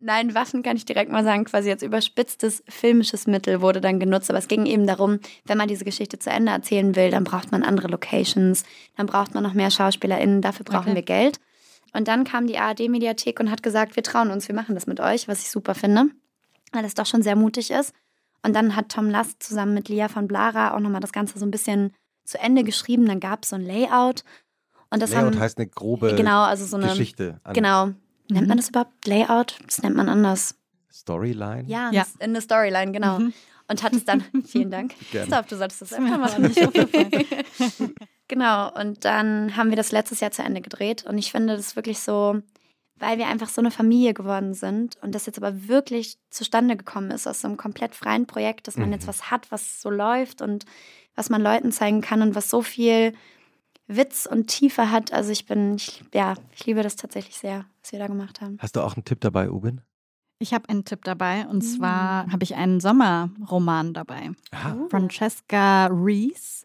[0.00, 4.30] Nein, Waffen kann ich direkt mal sagen, quasi als überspitztes filmisches Mittel wurde dann genutzt.
[4.30, 7.50] Aber es ging eben darum, wenn man diese Geschichte zu Ende erzählen will, dann braucht
[7.50, 8.62] man andere Locations,
[8.96, 10.94] dann braucht man noch mehr SchauspielerInnen, dafür brauchen Okay.
[10.94, 11.40] wir Geld.
[11.92, 15.00] Und dann kam die ARD-Mediathek und hat gesagt, wir trauen uns, wir machen das mit
[15.00, 16.06] euch, was ich super finde,
[16.72, 17.92] weil das doch schon sehr mutig ist.
[18.44, 21.44] Und dann hat Tom Last zusammen mit Lia von Blara auch nochmal das Ganze so
[21.46, 21.92] ein bisschen
[22.24, 23.06] zu Ende geschrieben.
[23.06, 24.22] Dann gab es so ein Layout.
[24.90, 27.40] Und das Layout haben, heißt eine grobe genau, also so eine, Geschichte.
[27.44, 27.86] An genau.
[28.28, 28.48] Nennt Mhm.
[28.48, 29.58] man das überhaupt Layout?
[29.66, 30.56] Das nennt man anders.
[30.92, 31.64] Storyline.
[31.68, 32.04] Ja, Ja.
[32.18, 33.18] in eine Storyline, genau.
[33.18, 33.32] Mhm.
[33.68, 34.94] Und hat es dann, vielen Dank.
[35.12, 35.26] Gerne.
[35.26, 36.42] Stop, du solltest das einfach machen.
[36.42, 37.10] nicht aufgefallen.
[38.28, 41.04] genau, und dann haben wir das letztes Jahr zu Ende gedreht.
[41.04, 42.40] Und ich finde das wirklich so,
[42.98, 47.10] weil wir einfach so eine Familie geworden sind und das jetzt aber wirklich zustande gekommen
[47.10, 48.94] ist aus so einem komplett freien Projekt, dass man Mhm.
[48.94, 50.64] jetzt was hat, was so läuft und
[51.14, 53.12] was man Leuten zeigen kann und was so viel
[53.86, 55.12] Witz und Tiefe hat.
[55.12, 58.56] Also ich bin, ich, ja, ich liebe das tatsächlich sehr, was wir da gemacht haben.
[58.60, 59.80] Hast du auch einen Tipp dabei, Ubin?
[60.38, 61.62] Ich habe einen Tipp dabei und Mm.
[61.62, 64.32] zwar habe ich einen Sommerroman dabei.
[64.50, 64.76] Aha.
[64.90, 66.64] Francesca Rees.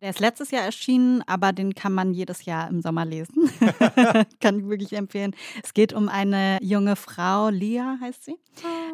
[0.00, 3.50] Der ist letztes Jahr erschienen, aber den kann man jedes Jahr im Sommer lesen.
[4.40, 5.36] kann ich wirklich empfehlen.
[5.62, 8.36] Es geht um eine junge Frau, Lia heißt sie.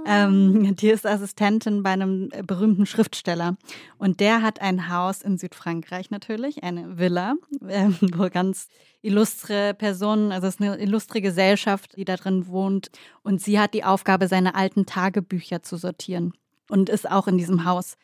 [0.05, 3.57] Ähm, die ist Assistentin bei einem berühmten Schriftsteller.
[3.99, 7.35] Und der hat ein Haus in Südfrankreich natürlich, eine Villa,
[7.69, 8.67] äh, wo ganz
[9.01, 12.91] illustre Personen, also es ist eine illustre Gesellschaft, die da drin wohnt.
[13.23, 16.33] Und sie hat die Aufgabe, seine alten Tagebücher zu sortieren
[16.69, 17.97] und ist auch in diesem Haus.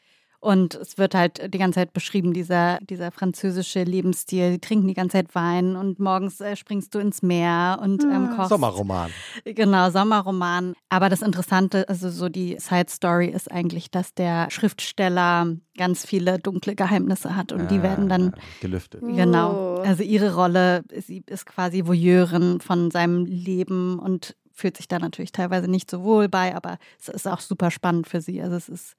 [0.42, 4.50] Und es wird halt die ganze Zeit beschrieben, dieser, dieser französische Lebensstil.
[4.50, 8.30] Die trinken die ganze Zeit Wein und morgens äh, springst du ins Meer und ähm,
[8.34, 8.48] kochst.
[8.48, 9.12] Sommerroman.
[9.44, 10.74] Genau, Sommerroman.
[10.88, 16.40] Aber das Interessante, also so die Side Story ist eigentlich, dass der Schriftsteller ganz viele
[16.40, 19.00] dunkle Geheimnisse hat und die werden dann Ah, gelüftet.
[19.00, 19.78] Genau.
[19.78, 19.82] Oh.
[19.82, 25.32] Also ihre Rolle, sie ist quasi Voyeurin von seinem Leben und fühlt sich da natürlich
[25.32, 28.42] teilweise nicht so wohl bei, aber es ist auch super spannend für sie.
[28.42, 28.96] Also es ist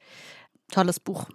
[0.72, 1.30] tolles Buch.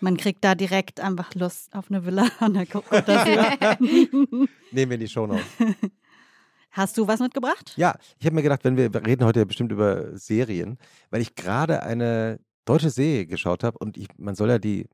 [0.00, 4.48] Man kriegt da direkt einfach Lust auf eine Villa an der d'Azur.
[4.70, 5.44] Nehmen wir in die Show Notes.
[6.70, 7.74] Hast du was mitgebracht?
[7.76, 10.78] Ja, ich habe mir gedacht, wenn wir reden heute ja bestimmt über Serien,
[11.10, 14.88] weil ich gerade eine deutsche Serie geschaut habe und ich, man soll ja die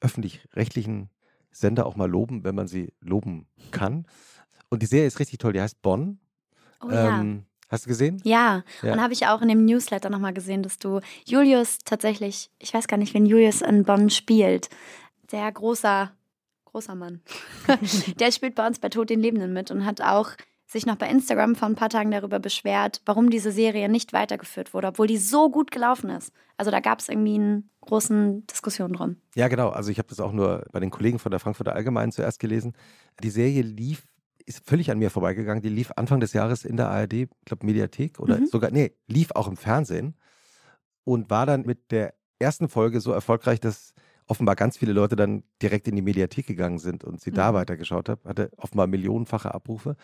[0.00, 1.10] öffentlich-rechtlichen
[1.50, 4.06] Sender auch mal loben, wenn man sie loben kann.
[4.68, 6.20] Und die Serie ist richtig toll, die heißt Bonn.
[6.80, 7.24] Oh ja.
[7.68, 8.20] Hast du gesehen?
[8.24, 8.92] Ja, Ja.
[8.92, 12.86] und habe ich auch in dem Newsletter nochmal gesehen, dass du Julius tatsächlich, ich weiß
[12.88, 14.68] gar nicht, wen Julius in Bonn spielt.
[15.32, 16.12] Der großer,
[16.66, 17.20] großer Mann.
[18.20, 20.30] der spielt bei uns bei Tod den Lebenden mit und hat auch
[20.68, 24.74] sich noch bei Instagram vor ein paar Tagen darüber beschwert, warum diese Serie nicht weitergeführt
[24.74, 26.32] wurde, obwohl die so gut gelaufen ist.
[26.56, 29.16] Also da gab es irgendwie eine großen Diskussion drum.
[29.36, 29.68] Ja, genau.
[29.70, 32.74] Also ich habe das auch nur bei den Kollegen von der Frankfurter Allgemeinen zuerst gelesen.
[33.22, 34.06] Die Serie lief,
[34.46, 35.62] ist völlig an mir vorbeigegangen.
[35.62, 38.46] Die lief Anfang des Jahres in der ARD, ich glaube Mediathek oder Mhm.
[38.46, 40.16] sogar, nee, lief auch im Fernsehen
[41.04, 43.94] und war dann mit der ersten Folge so erfolgreich, dass
[44.26, 47.56] offenbar ganz viele Leute dann direkt in die Mediathek gegangen sind und sie da Mhm.
[47.56, 48.20] weitergeschaut haben.
[48.24, 49.96] Hatte offenbar millionenfache Abrufe.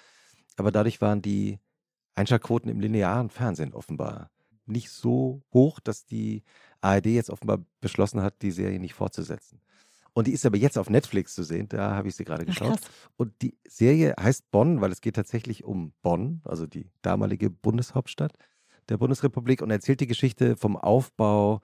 [0.56, 1.58] Aber dadurch waren die
[2.14, 4.30] Einschaltquoten im linearen Fernsehen offenbar
[4.66, 6.44] nicht so hoch, dass die
[6.80, 9.60] ARD jetzt offenbar beschlossen hat, die Serie nicht fortzusetzen.
[10.14, 12.46] Und die ist aber jetzt auf Netflix zu sehen, da habe ich sie gerade Ach,
[12.46, 12.80] geschaut.
[12.80, 12.90] krass.
[13.16, 18.32] Und die Serie heißt Bonn, weil es geht tatsächlich um Bonn, also die damalige Bundeshauptstadt
[18.88, 21.60] der Bundesrepublik und erzählt die Geschichte vom Aufbau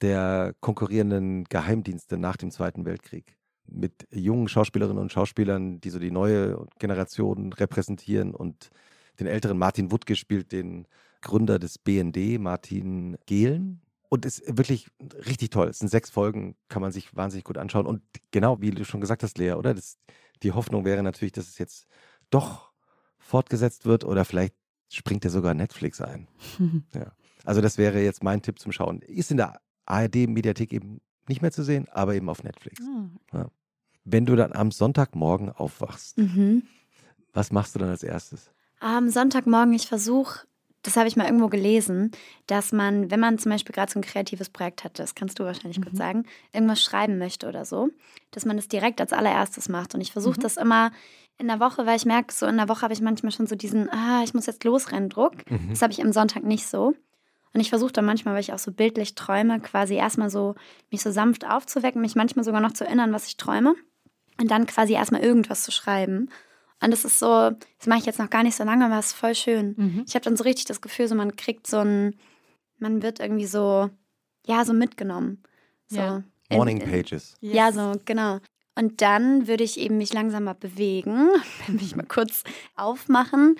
[0.00, 3.36] der konkurrierenden Geheimdienste nach dem Zweiten Weltkrieg.
[3.66, 8.70] Mit jungen Schauspielerinnen und Schauspielern, die so die neue Generation repräsentieren und
[9.18, 10.86] den älteren Martin Wuttke spielt den
[11.20, 13.80] Gründer des BND, Martin Gehlen.
[14.10, 14.88] Und ist wirklich
[15.26, 15.68] richtig toll.
[15.68, 17.86] Es sind sechs Folgen, kann man sich wahnsinnig gut anschauen.
[17.86, 19.74] Und genau, wie du schon gesagt hast, Lea, oder?
[19.74, 19.98] Das,
[20.42, 21.86] die Hoffnung wäre natürlich, dass es jetzt
[22.30, 22.72] doch
[23.18, 24.54] fortgesetzt wird oder vielleicht
[24.90, 26.28] springt ja sogar Netflix ein.
[27.44, 29.00] Also das wäre jetzt mein Tipp zum Schauen.
[29.00, 32.82] Ist in der ARD-Mediathek eben nicht mehr zu sehen, aber eben auf Netflix.
[33.32, 33.48] Ah.
[34.04, 36.64] Wenn du dann am Sonntagmorgen aufwachst, Mhm.
[37.32, 38.50] was machst du dann als erstes?
[38.80, 40.46] Am Sonntagmorgen, ich versuche
[40.82, 42.12] das habe ich mal irgendwo gelesen,
[42.46, 45.44] dass man, wenn man zum Beispiel gerade so ein kreatives Projekt hatte, das kannst du
[45.44, 45.84] wahrscheinlich mhm.
[45.84, 47.88] kurz sagen, irgendwas schreiben möchte oder so,
[48.30, 49.94] dass man das direkt als allererstes macht.
[49.94, 50.42] Und ich versuche mhm.
[50.42, 50.92] das immer
[51.38, 53.54] in der Woche, weil ich merke, so in der Woche habe ich manchmal schon so
[53.54, 55.34] diesen, ah, ich muss jetzt losrennen Druck.
[55.50, 55.70] Mhm.
[55.70, 56.94] Das habe ich am Sonntag nicht so.
[57.54, 60.54] Und ich versuche dann manchmal, weil ich auch so bildlich träume, quasi erstmal so
[60.90, 63.74] mich so sanft aufzuwecken, mich manchmal sogar noch zu erinnern, was ich träume.
[64.40, 66.30] Und dann quasi erstmal irgendwas zu schreiben.
[66.80, 69.06] Und das ist so, das mache ich jetzt noch gar nicht so lange, aber es
[69.06, 69.74] ist voll schön.
[69.76, 70.04] Mhm.
[70.06, 72.14] Ich habe dann so richtig das Gefühl, so man kriegt so ein,
[72.78, 73.90] man wird irgendwie so,
[74.46, 75.42] ja, so mitgenommen.
[75.88, 75.98] So.
[75.98, 76.22] Ja.
[76.50, 77.36] Morning Pages.
[77.40, 77.54] Yes.
[77.54, 78.38] Ja, so, genau.
[78.76, 81.28] Und dann würde ich eben mich langsam mal bewegen,
[81.68, 82.44] mich mal kurz
[82.76, 83.56] aufmachen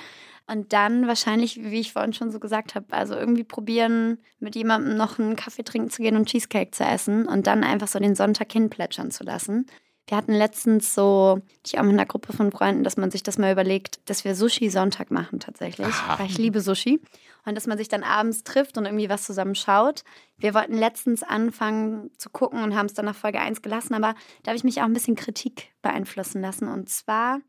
[0.47, 4.97] und dann wahrscheinlich, wie ich vorhin schon so gesagt habe, also irgendwie probieren, mit jemandem
[4.97, 8.15] noch einen Kaffee trinken zu gehen und Cheesecake zu essen und dann einfach so den
[8.15, 9.67] Sonntag hinplätschern zu lassen.
[10.09, 13.37] Wir hatten letztens so, ich auch mit einer Gruppe von Freunden, dass man sich das
[13.37, 16.19] mal überlegt, dass wir Sushi-Sonntag machen tatsächlich, Aha.
[16.19, 17.01] weil ich liebe Sushi.
[17.45, 20.05] Und dass man sich dann abends trifft und irgendwie was zusammen schaut.
[20.39, 24.15] Wir wollten letztens anfangen zu gucken und haben es dann nach Folge 1 gelassen, aber
[24.43, 26.69] da habe ich mich auch ein bisschen Kritik beeinflussen lassen.
[26.69, 27.41] Und zwar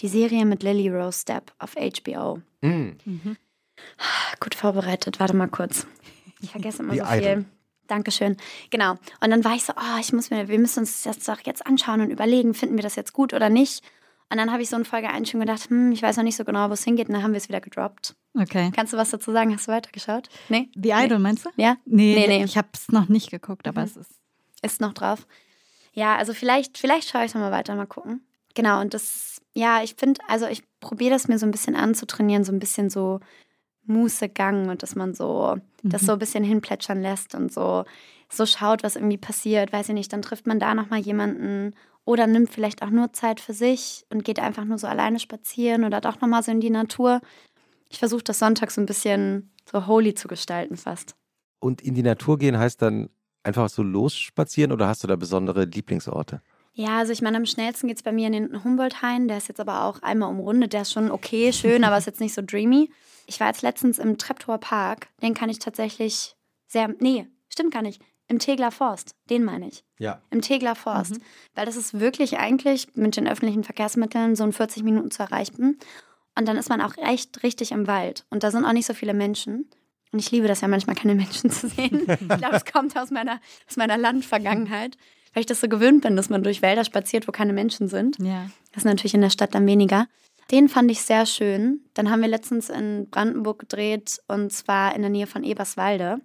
[0.00, 2.40] die Serie mit Lily Rose Depp auf HBO.
[2.62, 2.96] Mm.
[3.04, 3.36] Mhm.
[4.40, 5.86] Gut vorbereitet, warte mal kurz.
[6.40, 7.18] Ich vergesse immer die so viel.
[7.18, 7.44] Idol.
[7.88, 8.36] Dankeschön.
[8.70, 8.92] Genau.
[9.20, 11.66] Und dann war ich so, oh, ich muss mir, wir müssen uns das doch jetzt
[11.66, 13.82] anschauen und überlegen, finden wir das jetzt gut oder nicht?
[14.30, 16.36] Und dann habe ich so in Folge 1 schon gedacht, hm, ich weiß noch nicht
[16.36, 17.08] so genau, wo es hingeht.
[17.08, 18.14] Und dann haben wir es wieder gedroppt.
[18.34, 18.70] Okay.
[18.76, 19.54] Kannst du was dazu sagen?
[19.54, 20.28] Hast du weitergeschaut?
[20.50, 20.68] Nee?
[20.74, 21.22] The Idol, nee.
[21.22, 21.50] meinst du?
[21.56, 21.76] Ja?
[21.86, 22.44] Nee, nee, nee.
[22.44, 23.86] ich habe es noch nicht geguckt, aber mhm.
[23.86, 24.10] es ist...
[24.60, 25.26] Ist noch drauf.
[25.92, 28.22] Ja, also vielleicht, vielleicht schaue ich nochmal weiter, mal gucken.
[28.54, 32.44] Genau, und das, ja, ich finde, also ich probiere das mir so ein bisschen anzutrainieren,
[32.44, 33.20] so ein bisschen so
[33.88, 35.88] Mußegang und dass man so mhm.
[35.88, 37.84] das so ein bisschen hinplätschern lässt und so,
[38.28, 39.72] so schaut, was irgendwie passiert.
[39.72, 41.74] Weiß ich nicht, dann trifft man da nochmal jemanden
[42.04, 45.84] oder nimmt vielleicht auch nur Zeit für sich und geht einfach nur so alleine spazieren
[45.84, 47.20] oder doch nochmal so in die Natur.
[47.90, 51.16] Ich versuche das Sonntag so ein bisschen so holy zu gestalten fast.
[51.60, 53.10] Und in die Natur gehen heißt dann
[53.42, 56.40] einfach so losspazieren oder hast du da besondere Lieblingsorte?
[56.78, 59.26] Ja, also ich meine, am schnellsten geht es bei mir in den Humboldt-Hain.
[59.26, 60.72] Der ist jetzt aber auch einmal umrundet.
[60.72, 62.88] Der ist schon okay, schön, aber ist jetzt nicht so dreamy.
[63.26, 65.08] Ich war jetzt letztens im Treptower Park.
[65.20, 66.36] Den kann ich tatsächlich
[66.68, 66.94] sehr.
[67.00, 68.00] Nee, stimmt gar nicht.
[68.28, 69.16] Im Tegler Forst.
[69.28, 69.82] Den meine ich.
[69.98, 70.22] Ja.
[70.30, 71.16] Im Tegler Forst.
[71.16, 71.22] Mhm.
[71.56, 75.80] Weil das ist wirklich eigentlich mit den öffentlichen Verkehrsmitteln so in 40 Minuten zu erreichen.
[76.38, 78.24] Und dann ist man auch echt richtig im Wald.
[78.30, 79.68] Und da sind auch nicht so viele Menschen.
[80.12, 82.06] Und ich liebe das ja manchmal, keine Menschen zu sehen.
[82.08, 84.96] Ich glaube, es kommt aus meiner, aus meiner Landvergangenheit
[85.38, 88.18] weil ich das so gewöhnt bin, dass man durch Wälder spaziert, wo keine Menschen sind.
[88.18, 88.50] Ja.
[88.72, 90.08] Das ist natürlich in der Stadt dann weniger.
[90.50, 91.82] Den fand ich sehr schön.
[91.94, 96.18] Dann haben wir letztens in Brandenburg gedreht und zwar in der Nähe von Eberswalde.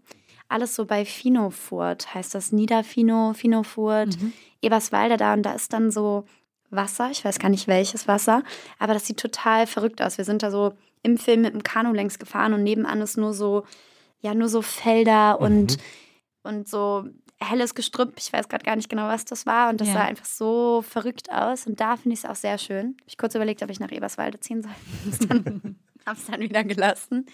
[0.49, 2.51] Alles so bei Finofurt heißt das.
[2.51, 4.33] Niederfino, Finofurt, mhm.
[4.63, 6.25] Eberswalde da und da ist dann so
[6.71, 7.11] Wasser.
[7.11, 8.41] Ich weiß gar nicht welches Wasser,
[8.79, 10.17] aber das sieht total verrückt aus.
[10.17, 13.35] Wir sind da so im Film mit dem Kanu längs gefahren und nebenan ist nur
[13.35, 13.63] so,
[14.21, 15.45] ja, nur so Felder mhm.
[15.45, 15.77] und,
[16.41, 17.05] und so
[17.39, 18.13] helles Gestrüpp.
[18.17, 19.69] Ich weiß gerade gar nicht genau, was das war.
[19.69, 19.95] Und das ja.
[19.95, 21.67] sah einfach so verrückt aus.
[21.67, 22.95] Und da finde ich es auch sehr schön.
[23.01, 24.71] Hab ich kurz überlegt, ob ich nach Eberswalde ziehen soll.
[26.05, 27.25] Habe es dann wieder gelassen.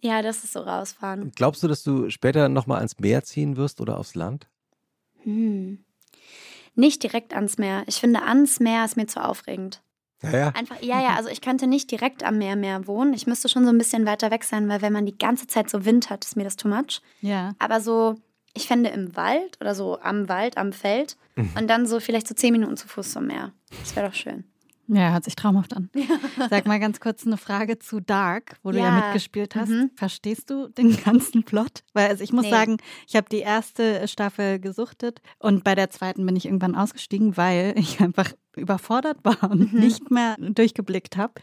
[0.00, 1.32] Ja, das ist so rausfahren.
[1.34, 4.48] Glaubst du, dass du später nochmal ans Meer ziehen wirst oder aufs Land?
[5.22, 5.84] Hm.
[6.74, 7.84] Nicht direkt ans Meer.
[7.86, 9.82] Ich finde, ans Meer ist mir zu aufregend.
[10.22, 10.48] Ja, ja.
[10.50, 13.14] Einfach, ja, ja, also ich könnte nicht direkt am Meer mehr wohnen.
[13.14, 15.68] Ich müsste schon so ein bisschen weiter weg sein, weil wenn man die ganze Zeit
[15.70, 17.00] so Wind hat, ist mir das too much.
[17.20, 17.54] Ja.
[17.58, 18.16] Aber so
[18.56, 21.50] ich fände im Wald oder so am Wald, am Feld mhm.
[21.56, 23.52] und dann so vielleicht so zehn Minuten zu Fuß zum Meer.
[23.82, 24.44] Das wäre doch schön.
[24.88, 25.90] Ja, hört sich traumhaft an.
[26.50, 29.70] Sag mal ganz kurz eine Frage zu Dark, wo du ja, ja mitgespielt hast.
[29.70, 29.90] Mhm.
[29.96, 31.82] Verstehst du den ganzen Plot?
[31.92, 32.50] Weil also ich muss nee.
[32.50, 32.76] sagen,
[33.08, 37.74] ich habe die erste Staffel gesuchtet und bei der zweiten bin ich irgendwann ausgestiegen, weil
[37.76, 39.80] ich einfach überfordert war und mhm.
[39.80, 41.34] nicht mehr durchgeblickt habe.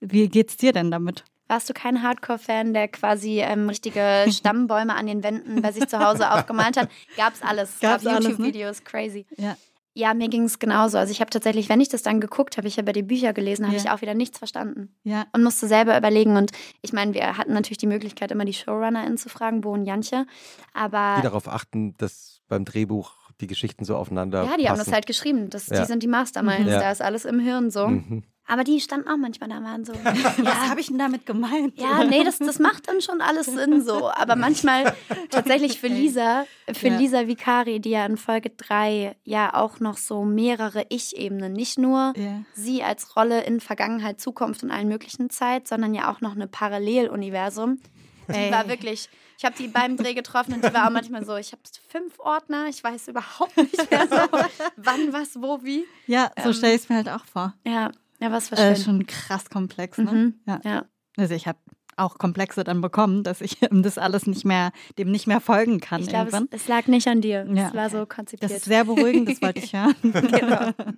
[0.00, 1.24] Wie geht's dir denn damit?
[1.52, 5.98] Warst du kein Hardcore-Fan, der quasi ähm, richtige Stammbäume an den Wänden bei sich zu
[5.98, 6.88] Hause aufgemalt hat?
[7.14, 7.78] Gab's alles.
[7.78, 8.28] Gab's Gab ne?
[8.30, 8.84] YouTube-Videos, ne?
[8.84, 9.26] crazy.
[9.36, 9.58] Ja.
[9.92, 10.96] Ja, mir ging es genauso.
[10.96, 13.66] Also ich habe tatsächlich, wenn ich das dann geguckt habe, ich habe die Bücher gelesen,
[13.66, 13.82] habe ja.
[13.82, 14.94] ich auch wieder nichts verstanden.
[15.04, 15.26] Ja.
[15.34, 16.38] Und musste selber überlegen.
[16.38, 19.84] Und ich meine, wir hatten natürlich die Möglichkeit, immer die ShowrunnerInnen zu fragen, Bo und
[19.84, 20.24] Jantje.
[20.72, 21.16] Aber.
[21.18, 24.44] Die darauf achten, dass beim Drehbuch die Geschichten so aufeinander.
[24.44, 24.68] Ja, die passen.
[24.70, 25.50] haben das halt geschrieben.
[25.50, 25.82] Das, ja.
[25.82, 26.70] Die sind die Masterminds.
[26.70, 26.80] Ja.
[26.80, 27.88] Da ist alles im Hirn so.
[27.88, 28.22] Mhm.
[28.46, 29.92] Aber die standen auch manchmal da waren so.
[30.04, 31.78] ja, Was habe ich denn damit gemeint?
[31.80, 34.10] Ja, nee, das, das macht dann schon alles Sinn so.
[34.10, 34.94] Aber manchmal
[35.30, 36.98] tatsächlich für Lisa, für ja.
[36.98, 42.12] Lisa Vicari, die ja in Folge 3 ja auch noch so mehrere Ich-Ebenen, nicht nur
[42.16, 42.42] ja.
[42.54, 46.48] sie als Rolle in Vergangenheit, Zukunft und allen möglichen Zeit, sondern ja auch noch eine
[46.48, 47.80] Paralleluniversum.
[48.28, 51.36] Die war wirklich, ich habe die beim Dreh getroffen und die war auch manchmal so,
[51.36, 54.38] ich habe fünf Ordner, ich weiß überhaupt nicht mehr so,
[54.76, 55.84] wann, was, wo, wie.
[56.06, 57.54] Ja, so ähm, stelle ich es mir halt auch vor.
[57.66, 57.90] Ja,
[58.22, 58.72] ja, was war schön.
[58.72, 60.12] Äh, schon krass komplex, ne?
[60.12, 60.34] Mhm.
[60.46, 60.60] Ja.
[60.64, 60.84] ja.
[61.16, 61.58] Also ich habe
[61.96, 66.00] auch Komplexe dann bekommen, dass ich das alles nicht mehr, dem nicht mehr folgen kann.
[66.00, 67.46] Ich glaube, es, es lag nicht an dir.
[67.52, 67.68] Ja.
[67.68, 68.50] Es war so konzipiert.
[68.50, 69.94] Das ist sehr beruhigend, das wollte ich hören.
[70.02, 70.70] Genau.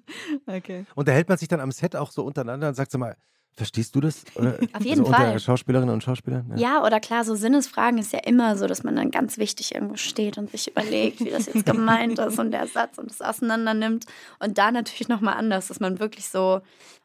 [0.47, 0.85] Okay.
[0.95, 3.17] Unterhält man sich dann am Set auch so untereinander und sagt so mal,
[3.55, 4.25] verstehst du das?
[4.35, 5.27] Oder, Auf jeden also Fall.
[5.27, 6.53] Unter Schauspielerinnen und Schauspielern?
[6.57, 9.97] Ja, oder klar, so Sinnesfragen ist ja immer so, dass man dann ganz wichtig irgendwo
[9.97, 13.75] steht und sich überlegt, wie das jetzt gemeint ist und der Satz und es auseinander
[13.75, 14.07] nimmt.
[14.39, 16.61] Und da natürlich nochmal anders, dass man wirklich so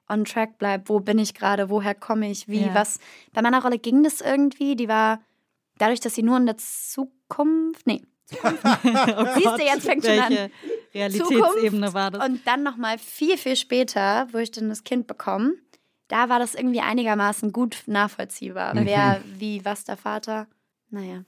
[0.10, 0.89] on track bleibt.
[0.89, 1.70] Wo bin ich gerade?
[1.70, 2.47] Woher komme ich?
[2.47, 2.62] Wie?
[2.62, 2.74] Ja.
[2.74, 2.99] Was?
[3.34, 4.76] Bei meiner Rolle ging das irgendwie.
[4.76, 5.20] Die war
[5.78, 8.01] dadurch, dass sie nur in der Zukunft, nee,
[8.43, 10.51] Oh Siehst du, jetzt fängt schon an.
[10.93, 12.26] Realitätsebene war das?
[12.26, 15.53] Und dann nochmal viel, viel später, wo ich dann das Kind bekomme,
[16.07, 18.76] da war das irgendwie einigermaßen gut nachvollziehbar.
[18.76, 18.86] Mhm.
[18.86, 20.47] Wer, wie, was der Vater.
[20.89, 21.24] Naja.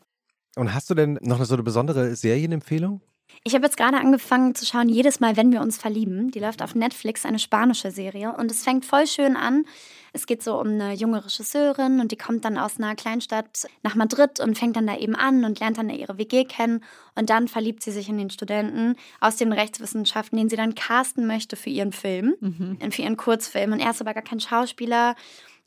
[0.56, 3.02] Und hast du denn noch so eine besondere Serienempfehlung?
[3.44, 6.30] Ich habe jetzt gerade angefangen zu schauen, jedes Mal, wenn wir uns verlieben.
[6.30, 8.34] Die läuft auf Netflix, eine spanische Serie.
[8.38, 9.66] Und es fängt voll schön an.
[10.14, 13.96] Es geht so um eine junge Regisseurin und die kommt dann aus einer Kleinstadt nach
[13.96, 16.84] Madrid und fängt dann da eben an und lernt dann da ihre WG kennen.
[17.16, 21.26] Und dann verliebt sie sich in den Studenten aus den Rechtswissenschaften, den sie dann casten
[21.26, 22.36] möchte für ihren Film,
[22.80, 23.72] äh, für ihren Kurzfilm.
[23.72, 25.16] Und er ist aber gar kein Schauspieler.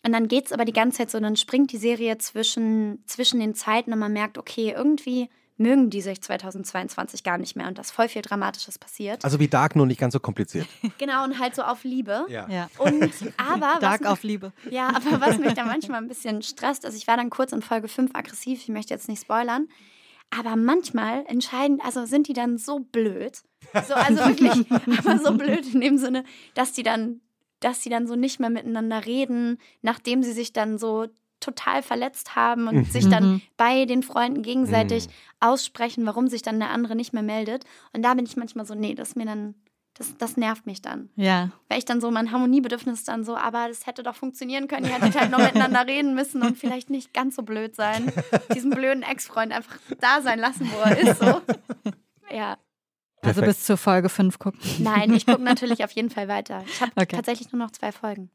[0.04, 3.40] Und dann geht es aber die ganze Zeit so, dann springt die Serie zwischen, zwischen
[3.40, 7.78] den Zeiten und man merkt, okay, irgendwie mögen die sich 2022 gar nicht mehr und
[7.78, 9.24] dass voll viel Dramatisches passiert.
[9.24, 10.66] Also wie Dark, nur nicht ganz so kompliziert.
[10.98, 12.24] Genau, und halt so auf Liebe.
[12.28, 12.48] Ja.
[12.48, 12.68] ja.
[12.78, 14.52] Und aber Dark was, auf Liebe.
[14.70, 17.62] ja, aber was mich da manchmal ein bisschen stresst, also ich war dann kurz in
[17.62, 19.68] Folge 5 aggressiv, ich möchte jetzt nicht spoilern,
[20.30, 23.42] aber manchmal entscheiden, also sind die dann so blöd,
[23.86, 26.24] so, also wirklich, aber so blöd in dem Sinne,
[26.54, 27.20] dass die dann,
[27.60, 31.06] dass die dann so nicht mehr miteinander reden, nachdem sie sich dann so
[31.44, 33.42] total verletzt haben und sich dann Mhm.
[33.56, 35.12] bei den Freunden gegenseitig Mhm.
[35.40, 37.64] aussprechen, warum sich dann der andere nicht mehr meldet.
[37.92, 39.54] Und da bin ich manchmal so, nee, das ist mir dann,
[39.96, 41.08] das, das nervt mich dann.
[41.14, 41.50] Ja.
[41.68, 44.86] Weil ich dann so, mein Harmoniebedürfnis dann so, aber das hätte doch funktionieren können.
[44.86, 48.10] Ihr hättet halt noch miteinander reden müssen und vielleicht nicht ganz so blöd sein.
[48.54, 51.20] Diesen blöden Ex-Freund einfach da sein lassen, wo er ist.
[51.20, 51.40] So.
[52.34, 52.56] Ja.
[53.20, 53.46] Also Perfekt.
[53.58, 54.60] bis zur Folge 5 gucken.
[54.80, 56.64] Nein, ich gucke natürlich auf jeden Fall weiter.
[56.66, 57.14] Ich habe Okay.
[57.16, 58.30] tatsächlich nur noch zwei Folgen.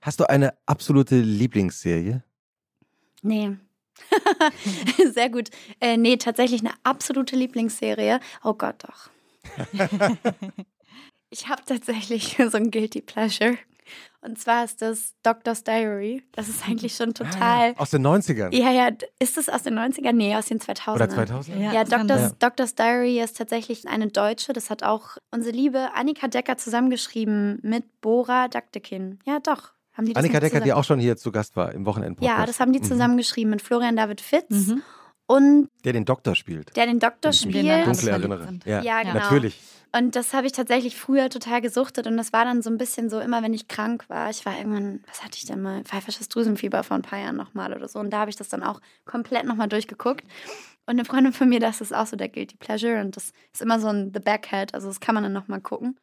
[0.00, 2.22] Hast du eine absolute Lieblingsserie?
[3.22, 3.56] Nee.
[5.12, 5.50] Sehr gut.
[5.80, 8.20] Äh, nee, tatsächlich eine absolute Lieblingsserie.
[8.44, 9.10] Oh Gott, doch.
[11.30, 13.58] ich habe tatsächlich so ein Guilty Pleasure.
[14.20, 16.24] Und zwar ist das Doctor's Diary.
[16.32, 17.74] Das ist eigentlich schon total.
[17.76, 18.52] Aus den 90ern?
[18.52, 18.90] Ja, ja,
[19.20, 20.12] ist es aus den 90ern?
[20.12, 20.94] Nee, aus den 2000ern.
[20.94, 21.60] Oder 2000?
[21.60, 22.38] Ja, kann Doctor's, sein.
[22.40, 24.52] Doctor's Diary ist tatsächlich eine Deutsche.
[24.52, 29.20] Das hat auch unsere liebe Annika Decker zusammengeschrieben mit Bora Daktekin.
[29.24, 29.75] Ja, doch.
[29.96, 32.22] Haben die das Annika Decker, die auch schon hier zu Gast war im Wochenende.
[32.24, 32.84] Ja, das haben die Mhm.
[32.84, 34.82] zusammengeschrieben mit Florian David Fitz Mhm.
[35.26, 36.76] und Der den Doktor spielt.
[36.76, 37.66] der den Doktor In spielt.
[37.66, 38.48] den Dunkle erinnere.
[38.64, 39.14] Ja, Ja, genau.
[39.14, 39.58] natürlich.
[39.94, 43.08] Und das habe ich tatsächlich früher total gesuchtet und das war dann so ein bisschen
[43.08, 46.28] so, immer wenn ich krank war, ich war irgendwann, was hatte ich denn mal, pfeifersches
[46.28, 48.80] Drüsenfieber vor ein paar Jahren nochmal oder so und da habe ich das dann auch
[49.06, 53.00] komplett nochmal durchgeguckt und eine Freundin von mir, das ist auch so der Guilty Pleasure
[53.00, 55.96] und das ist immer so ein The Backhead, also das kann man dann nochmal gucken.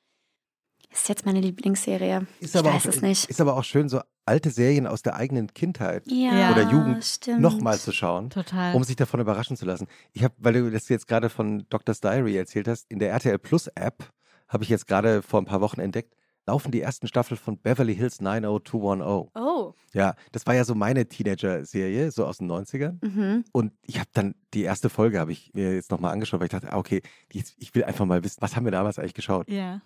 [0.93, 2.27] Ist jetzt meine Lieblingsserie.
[2.39, 3.29] Ist ich aber, weiß auch, es nicht.
[3.29, 7.77] ist aber auch schön, so alte Serien aus der eigenen Kindheit Ja, oder Jugend nochmal
[7.77, 8.29] zu schauen.
[8.29, 8.75] Total.
[8.75, 9.87] um sich davon überraschen zu lassen.
[10.13, 13.39] Ich habe, weil du das jetzt gerade von Doctor's Diary erzählt hast, in der RTL
[13.39, 14.09] Plus App
[14.47, 16.13] habe ich jetzt gerade vor ein paar Wochen entdeckt,
[16.45, 19.31] laufen die ersten Staffeln von Beverly Hills 90210.
[19.35, 19.73] Oh.
[19.93, 22.97] Ja, das war ja so meine Teenager-Serie, so aus den 90ern.
[23.03, 23.45] Mhm.
[23.51, 26.51] Und ich habe dann die erste Folge habe ich mir jetzt nochmal angeschaut, weil ich
[26.51, 29.49] dachte, ah, okay, ich will einfach mal wissen, was haben wir damals eigentlich geschaut?
[29.49, 29.81] ja.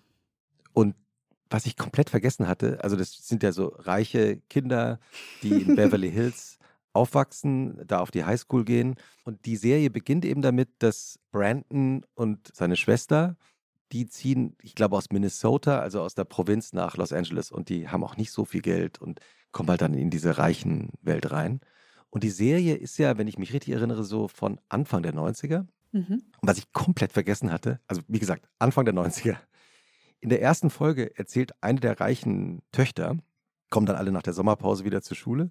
[0.78, 0.94] Und
[1.50, 5.00] was ich komplett vergessen hatte, also das sind ja so reiche Kinder,
[5.42, 6.60] die in Beverly Hills
[6.92, 8.94] aufwachsen, da auf die Highschool gehen.
[9.24, 13.36] Und die Serie beginnt eben damit, dass Brandon und seine Schwester,
[13.90, 17.50] die ziehen, ich glaube, aus Minnesota, also aus der Provinz nach Los Angeles.
[17.50, 19.18] Und die haben auch nicht so viel Geld und
[19.50, 21.58] kommen halt dann in diese reichen Welt rein.
[22.10, 25.66] Und die Serie ist ja, wenn ich mich richtig erinnere, so von Anfang der 90er.
[25.90, 26.22] Mhm.
[26.40, 29.38] Und was ich komplett vergessen hatte, also wie gesagt, Anfang der 90er.
[30.20, 33.16] In der ersten Folge erzählt eine der reichen Töchter,
[33.70, 35.50] kommen dann alle nach der Sommerpause wieder zur Schule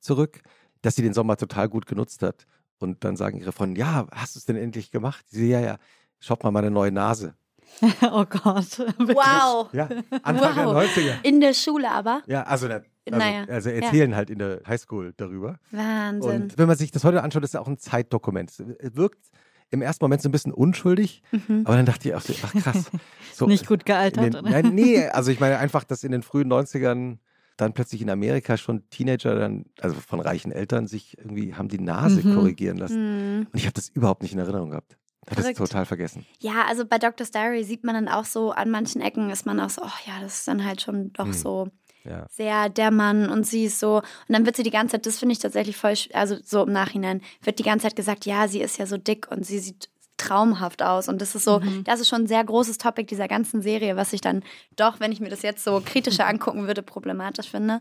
[0.00, 0.40] zurück,
[0.82, 2.46] dass sie den Sommer total gut genutzt hat.
[2.78, 5.24] Und dann sagen ihre Freunde, ja, hast du es denn endlich gemacht?
[5.28, 5.78] Sie, ja, ja,
[6.20, 7.34] schaut mal meine neue Nase.
[8.02, 8.78] Oh Gott.
[8.98, 9.16] Wirklich?
[9.16, 9.72] Wow.
[9.72, 9.88] Ja,
[10.22, 10.94] Anfang Wow.
[10.94, 11.24] der 90er.
[11.24, 12.22] In der Schule aber.
[12.26, 15.58] Ja, also, also, Naja, also erzählen halt in der Highschool darüber.
[15.70, 16.42] Wahnsinn.
[16.42, 18.50] Und wenn man sich das heute anschaut, ist es auch ein Zeitdokument.
[18.50, 18.62] Es
[18.96, 19.26] wirkt
[19.74, 21.62] im ersten Moment so ein bisschen unschuldig, Mhm.
[21.64, 22.90] aber dann dachte ich auch so, ach krass.
[23.34, 24.32] So, Nicht gut gealtert.
[24.34, 24.48] den, oder?
[24.50, 27.18] nein, nee, also ich meine einfach, dass in den frühen 90ern
[27.56, 31.80] dann plötzlich in Amerika schon Teenager dann, also von reichen Eltern, sich irgendwie haben die
[31.80, 32.34] Nase Mhm.
[32.34, 33.38] korrigieren lassen.
[33.40, 33.46] Mhm.
[33.52, 34.96] Und ich habe das überhaupt nicht in Erinnerung gehabt.
[35.26, 36.24] Ich habe das total vergessen.
[36.40, 39.58] Ja, also bei Doctor's Diary sieht man dann auch so, an manchen Ecken ist man
[39.58, 41.32] auch so, oh ja, das ist dann halt schon doch Mhm.
[41.32, 41.68] so
[42.04, 42.26] Ja.
[42.30, 43.96] sehr der Mann und sie ist so.
[43.96, 46.72] Und dann wird sie die ganze Zeit, das finde ich tatsächlich voll, also so im
[46.72, 49.88] Nachhinein, wird die ganze Zeit gesagt, ja, sie ist ja so dick und sie sieht
[50.16, 51.08] traumhaft aus.
[51.08, 54.12] Und das ist so, das ist schon ein sehr großes Topic dieser ganzen Serie, was
[54.12, 54.42] ich dann
[54.76, 57.80] doch, wenn ich mir das jetzt so kritischer angucken würde, problematisch finde.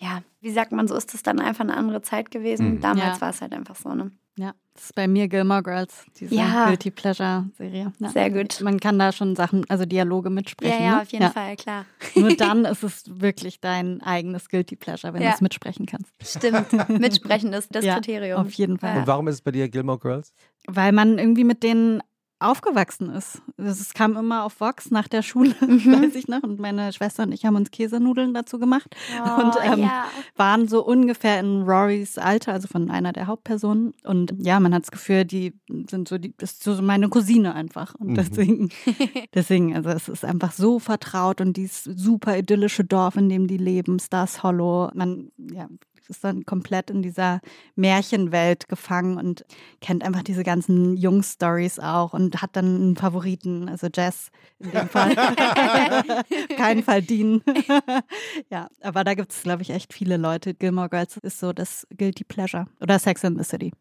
[0.00, 2.74] Ja, wie sagt man, so ist es dann einfach eine andere Zeit gewesen.
[2.74, 2.80] Mhm.
[2.80, 3.20] Damals Ja.
[3.20, 4.10] war es halt einfach so, ne?
[4.38, 6.66] Ja, das ist bei mir Gilmore Girls, diese Ja.
[6.68, 7.92] Guilty Pleasure-Serie.
[7.98, 8.08] Ja.
[8.08, 8.62] Sehr gut.
[8.62, 10.78] Man kann da schon Sachen, also Dialoge mitsprechen.
[10.78, 11.02] Ja, ja, ne?
[11.02, 11.84] auf jeden Fall, klar.
[12.14, 15.28] Nur dann ist es wirklich dein eigenes Guilty Pleasure, wenn Ja.
[15.30, 16.12] du es mitsprechen kannst.
[16.22, 16.72] Stimmt.
[16.88, 18.40] Mitsprechen ist das ja, Kriterium.
[18.40, 18.98] Auf jeden Fall.
[19.00, 20.32] Und warum ist es bei dir Gilmore Girls?
[20.66, 22.02] Weil man irgendwie mit denen
[22.48, 23.40] aufgewachsen ist.
[23.56, 25.92] Es kam immer auf Vox nach der Schule, Mhm.
[25.92, 26.42] weiß ich noch.
[26.42, 30.04] Und meine Schwester und ich haben uns Käsenudeln dazu gemacht Oh, und ähm, ja.
[30.36, 33.92] waren so ungefähr in Rorys Alter, also von einer der Hauptpersonen.
[34.04, 35.54] Und ja, man hat das Gefühl, die
[35.88, 37.94] sind so, die ist so meine Cousine einfach.
[37.94, 38.14] Und Mhm.
[38.14, 38.68] deswegen,
[39.34, 43.56] deswegen, also es ist einfach so vertraut und dieses super idyllische Dorf, in dem die
[43.58, 44.90] leben, Stars Hollow.
[44.94, 45.68] Man, ja,
[46.08, 47.40] ist dann komplett in dieser
[47.76, 49.44] Märchenwelt gefangen und
[49.80, 54.88] kennt einfach diese ganzen Jungs-Stories auch und hat dann einen Favoriten, also Jess in dem
[54.88, 55.14] Fall.
[56.56, 57.42] Keinen Fall Dean.
[58.50, 60.54] ja, aber da gibt es, glaube ich, echt viele Leute.
[60.54, 62.66] Gilmore Girls ist so das Guilty Pleasure.
[62.80, 63.72] Oder Sex and the City.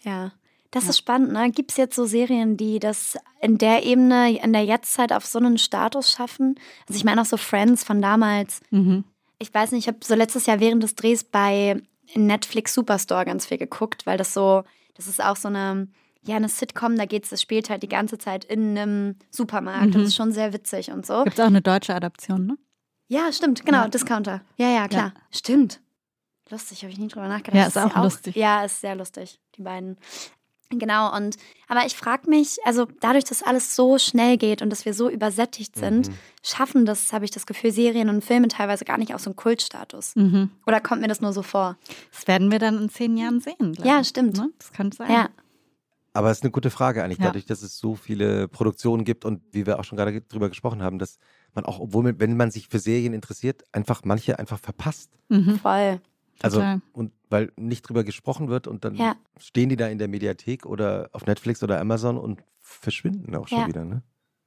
[0.00, 0.32] Ja.
[0.70, 0.90] Das Ja.
[0.90, 1.50] ist spannend, ne?
[1.50, 5.38] Gibt es jetzt so Serien, die das in der Ebene, in der Jetztzeit auf so
[5.38, 6.54] einen Status schaffen?
[6.88, 8.60] Also ich meine auch so Friends von damals.
[8.70, 9.04] Mhm.
[9.42, 11.82] Ich weiß nicht, ich habe so letztes Jahr während des Drehs bei
[12.14, 14.62] Netflix Superstore ganz viel geguckt, weil das so,
[14.94, 15.88] das ist auch so eine,
[16.24, 19.86] ja, eine Sitcom, da geht's, das spielt halt die ganze Zeit in einem Supermarkt.
[19.86, 19.92] Mhm.
[19.92, 21.24] Das ist schon sehr witzig und so.
[21.24, 22.58] Gibt es auch eine deutsche Adaption, ne?
[23.08, 23.88] Ja, stimmt, genau, Ja.
[23.88, 24.42] Discounter.
[24.56, 25.12] Ja, ja, klar.
[25.30, 25.80] Stimmt.
[26.48, 27.54] Lustig, habe ich nie drüber nachgedacht.
[27.56, 28.36] Ja, Das ist auch lustig.
[28.36, 29.96] Ja, ist sehr lustig, die beiden.
[30.78, 31.36] Genau, und
[31.68, 35.08] aber ich frage mich, also dadurch, dass alles so schnell geht und dass wir so
[35.08, 36.14] übersättigt sind, Mhm.
[36.42, 39.36] schaffen das, habe ich das Gefühl, Serien und Filme teilweise gar nicht auf so einen
[39.36, 40.14] Kultstatus.
[40.16, 40.50] Mhm.
[40.66, 41.76] Oder kommt mir das nur so vor?
[42.12, 43.76] Das werden wir dann in zehn Jahren sehen.
[43.82, 44.36] Ja, ich, stimmt.
[44.36, 44.50] Ne?
[44.58, 45.10] Das könnte sein.
[45.10, 45.28] Ja,
[46.14, 47.26] Aber es ist eine gute Frage eigentlich, Ja.
[47.26, 50.82] dadurch, dass es so viele Produktionen gibt und wie wir auch schon gerade drüber gesprochen
[50.82, 51.18] haben, dass
[51.54, 55.10] man auch, obwohl man, wenn man sich für Serien interessiert, einfach manche einfach verpasst.
[55.30, 55.58] Mhm.
[55.58, 56.00] voll.
[56.44, 56.80] Also Total.
[56.92, 59.16] und weil nicht drüber gesprochen wird und dann Ja.
[59.38, 63.58] stehen die da in der Mediathek oder auf Netflix oder Amazon und verschwinden auch schon
[63.58, 63.66] Ja.
[63.68, 64.02] wieder, ne?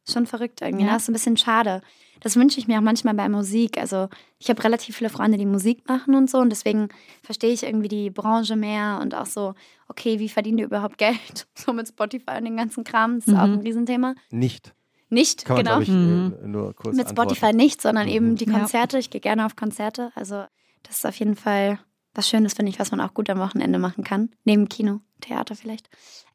[0.07, 0.83] Schon verrückt irgendwie.
[0.83, 0.91] Ja.
[0.91, 0.93] ne?
[0.93, 1.81] Das ist ein bisschen schade.
[2.21, 3.79] Das wünsche ich mir auch manchmal bei Musik.
[3.79, 6.37] Also ich habe relativ viele Freunde, die Musik machen und so.
[6.37, 6.89] Und deswegen
[7.23, 9.55] verstehe ich irgendwie die Branche mehr und auch so,
[9.87, 11.47] okay, wie verdienen die überhaupt Geld?
[11.55, 13.15] So mit Spotify und den ganzen Kram.
[13.19, 13.53] Das ist auch Mhm.
[13.53, 14.13] ein Riesenthema.
[14.29, 14.73] Nicht.
[15.09, 15.79] Nicht, Kann man, genau.
[15.81, 16.35] ich, Mhm.
[16.43, 17.35] äh, nur kurz mit antworten.
[17.35, 18.13] Spotify nicht, sondern Mhm.
[18.13, 18.59] eben die Ja.
[18.59, 18.99] Konzerte.
[18.99, 20.11] Ich gehe gerne auf Konzerte.
[20.15, 20.45] Also
[20.87, 21.79] das ist auf jeden Fall
[22.13, 24.29] was Schönes, finde ich, was man auch gut am Wochenende machen kann.
[24.45, 25.89] Neben Kino, Theater vielleicht.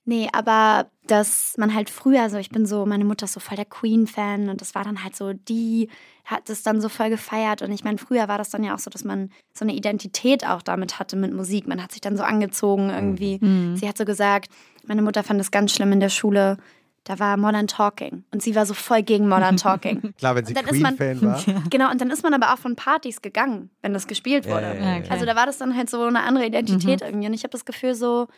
[0.05, 3.57] Nee, aber dass man halt früher so, ich bin so, meine Mutter ist so voll
[3.57, 5.89] der Queen-Fan und das war dann halt so, die
[6.25, 7.63] hat es dann so voll gefeiert.
[7.63, 10.47] Und ich meine, früher war das dann ja auch so, dass man so eine Identität
[10.47, 11.67] auch damit hatte mit Musik.
[11.67, 13.39] Man hat sich dann so angezogen irgendwie.
[13.41, 13.77] Mhm.
[13.77, 14.51] Sie hat so gesagt,
[14.87, 16.57] meine Mutter fand es ganz schlimm in der Schule.
[17.05, 18.25] Da war Modern Talking.
[18.31, 20.13] Und sie war so voll gegen Modern Talking.
[20.19, 21.27] Klar, wenn sie Und dann ist man- Queen-Fan
[21.57, 21.63] war.
[21.71, 24.77] Genau, und dann ist man aber auch von Partys gegangen, wenn das gespielt wurde.
[24.79, 25.01] ja.
[25.01, 25.11] klar.
[25.13, 27.27] Also da war das dann halt so eine andere Identität irgendwie.
[27.27, 28.29] Und ich habe das Gefühl so,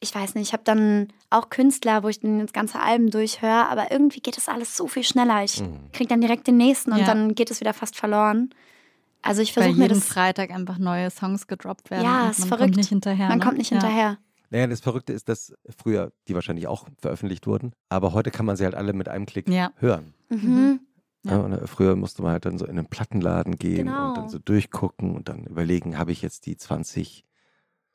[0.00, 3.68] ich weiß nicht, ich habe dann auch Künstler, wo ich dann das ganze Album durchhöre,
[3.68, 5.44] aber irgendwie geht das alles so viel schneller.
[5.44, 5.92] Ich Mhm.
[5.92, 7.04] krieg dann direkt den nächsten und Ja.
[7.04, 8.48] dann geht es wieder fast verloren.
[9.20, 10.08] Also ich versuche mir jeden das.
[10.08, 12.04] Freitag einfach neue Songs gedroppt werden.
[12.04, 12.62] Ja, und ist man verrückt.
[12.68, 13.28] kommt nicht hinterher.
[13.28, 13.44] Man ne?
[13.44, 13.78] kommt nicht ja.
[13.78, 14.16] hinterher.
[14.50, 18.56] Naja, das Verrückte ist, dass früher die wahrscheinlich auch veröffentlicht wurden, aber heute kann man
[18.56, 19.72] sie halt alle mit einem Klick Ja.
[19.76, 20.12] hören.
[20.28, 20.80] Mhm.
[21.24, 21.32] Ja.
[21.32, 21.38] Ja.
[21.40, 24.08] und äh, früher musste man halt dann so in einen Plattenladen gehen Genau.
[24.08, 27.24] und dann so durchgucken und dann überlegen, habe ich jetzt die 20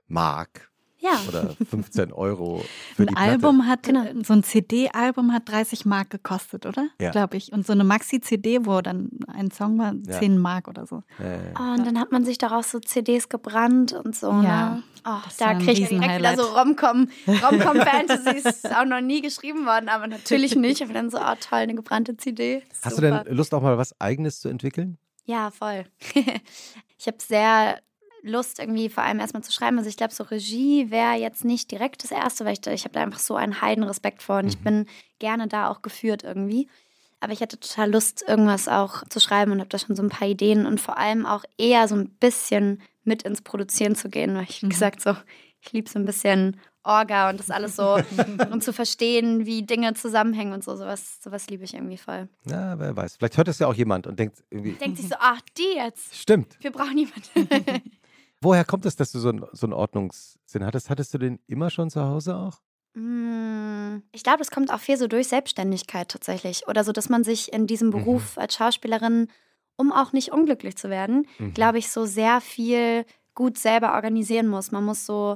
[0.08, 0.72] Mark
[1.06, 1.20] Ja.
[1.28, 2.64] oder 15 Euro
[2.96, 3.30] für Ein die Platte.
[3.32, 4.04] Album hat, Genau.
[4.24, 6.88] so ein CD-Album hat 30 Mark gekostet, oder?
[7.00, 7.12] Ja.
[7.12, 7.52] Glaube ich.
[7.54, 10.20] Und so eine Maxi-CD, wo dann ein Song war, Ja.
[10.20, 11.04] 10 Mark oder so.
[11.20, 14.28] Äh, Oh, und dann hat man sich daraus so CDs gebrannt und so.
[14.32, 14.70] Ja.
[14.76, 14.84] Ne?
[15.08, 16.38] Oh, da kriege ich direkt wieder Riesenhighlight.
[16.40, 17.08] so Rom-Com.
[17.28, 20.82] Rom-Com-Fantasy ist auch noch nie geschrieben worden, aber natürlich nicht.
[20.82, 22.64] Aber dann so, oh toll, eine gebrannte CD.
[22.82, 23.24] Hast du Super.
[23.24, 24.98] denn Lust auch mal was Eigenes zu entwickeln?
[25.26, 25.86] Ja, voll.
[26.98, 27.80] ich habe sehr
[28.26, 29.78] Lust, irgendwie vor allem erstmal zu schreiben.
[29.78, 32.84] Also ich glaube, so Regie wäre jetzt nicht direkt das Erste, weil ich, da- ich
[32.84, 34.64] habe da einfach so einen Heidenrespekt vor und ich Mhm.
[34.64, 34.86] bin
[35.20, 36.68] gerne da auch geführt irgendwie.
[37.22, 40.10] Aber ich hatte total Lust, irgendwas auch zu schreiben und habe da schon so ein
[40.10, 44.36] paar Ideen und vor allem auch eher so ein bisschen mit ins Produzieren zu gehen,
[44.36, 44.72] weil ich, wie Mhm.
[44.72, 45.16] gesagt, so,
[45.62, 47.98] ich liebe so ein bisschen Orga und das alles so
[48.52, 50.76] und zu verstehen, wie Dinge zusammenhängen und so.
[50.76, 52.30] Sowas, sowas liebe ich irgendwie voll.
[52.44, 53.16] Na, wer weiß.
[53.18, 56.16] Vielleicht hört es ja auch jemand und denkt irgendwie, Denkt sich so, ach, die jetzt.
[56.16, 56.58] stimmt.
[56.62, 57.82] Wir brauchen jemanden.
[58.46, 60.90] Woher kommt es, dass du so, ein, so einen Ordnungssinn hattest?
[60.90, 62.62] Hattest du den immer schon zu Hause auch?
[62.94, 66.68] Mm, Ich glaube, das kommt auch viel so durch Selbstständigkeit tatsächlich.
[66.68, 69.28] Oder so, dass man sich in diesem Beruf als Schauspielerin
[69.78, 71.54] um auch nicht unglücklich zu werden, Mhm.
[71.54, 74.72] glaube ich, so sehr viel gut selber organisieren muss.
[74.72, 75.36] Man muss so,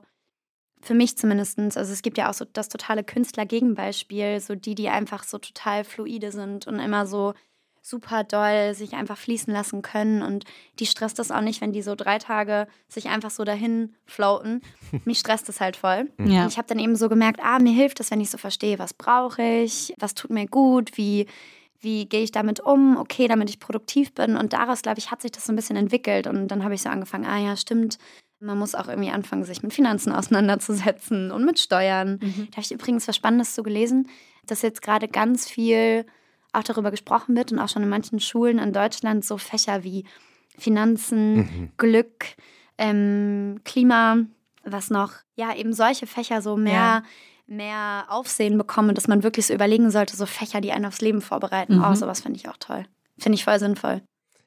[0.82, 4.88] für mich zumindest, also es gibt ja auch so das totale Künstler-Gegenbeispiel, so die, die
[4.90, 7.34] einfach so total fluide sind und immer so
[7.82, 10.46] super doll sich einfach fließen lassen können und
[10.80, 14.62] die stresst das auch nicht, wenn die so drei Tage sich einfach so dahin floaten.
[15.06, 16.12] Mich stresst das halt voll.
[16.20, 16.44] Ja.
[16.44, 18.80] Und ich habe dann eben so gemerkt, ah, mir hilft es, wenn ich so verstehe,
[18.80, 21.28] was brauche ich, was tut mir gut, wie,
[21.80, 24.36] wie gehe ich damit um, okay, damit ich produktiv bin.
[24.36, 26.28] Und daraus, glaube ich, hat sich das so ein bisschen entwickelt.
[26.28, 27.98] Und dann habe ich so angefangen, ah ja, stimmt.
[28.42, 32.20] Man muss auch irgendwie anfangen, sich mit Finanzen auseinanderzusetzen und mit Steuern.
[32.20, 32.28] Da
[32.58, 34.10] habe ich übrigens was Spannendes zu gelesen,
[34.46, 36.06] dass jetzt gerade ganz viel
[36.54, 40.06] auch darüber gesprochen wird und auch schon in manchen Schulen in Deutschland so Fächer wie
[40.58, 41.72] Finanzen, Mhm.
[41.78, 42.26] Glück,
[42.78, 44.18] ähm, Klima,
[44.64, 47.04] was noch, ja, eben solche Fächer so mehr, Ja.
[47.48, 51.22] mehr Aufsehen bekommen, dass man wirklich so überlegen sollte, so Fächer, die einen aufs Leben
[51.22, 51.78] vorbereiten.
[51.78, 51.84] Mhm.
[51.84, 52.86] Oh, sowas finde ich auch toll.
[53.18, 54.02] Finde ich voll sinnvoll.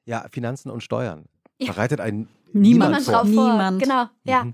[0.04, 1.24] Ja, Finanzen und Steuern.
[1.58, 1.72] Ja.
[1.72, 3.14] Bereitet einen Niemand man vor.
[3.14, 3.84] drauf Niemand.
[3.84, 3.88] vor.
[3.88, 4.46] Genau, ja.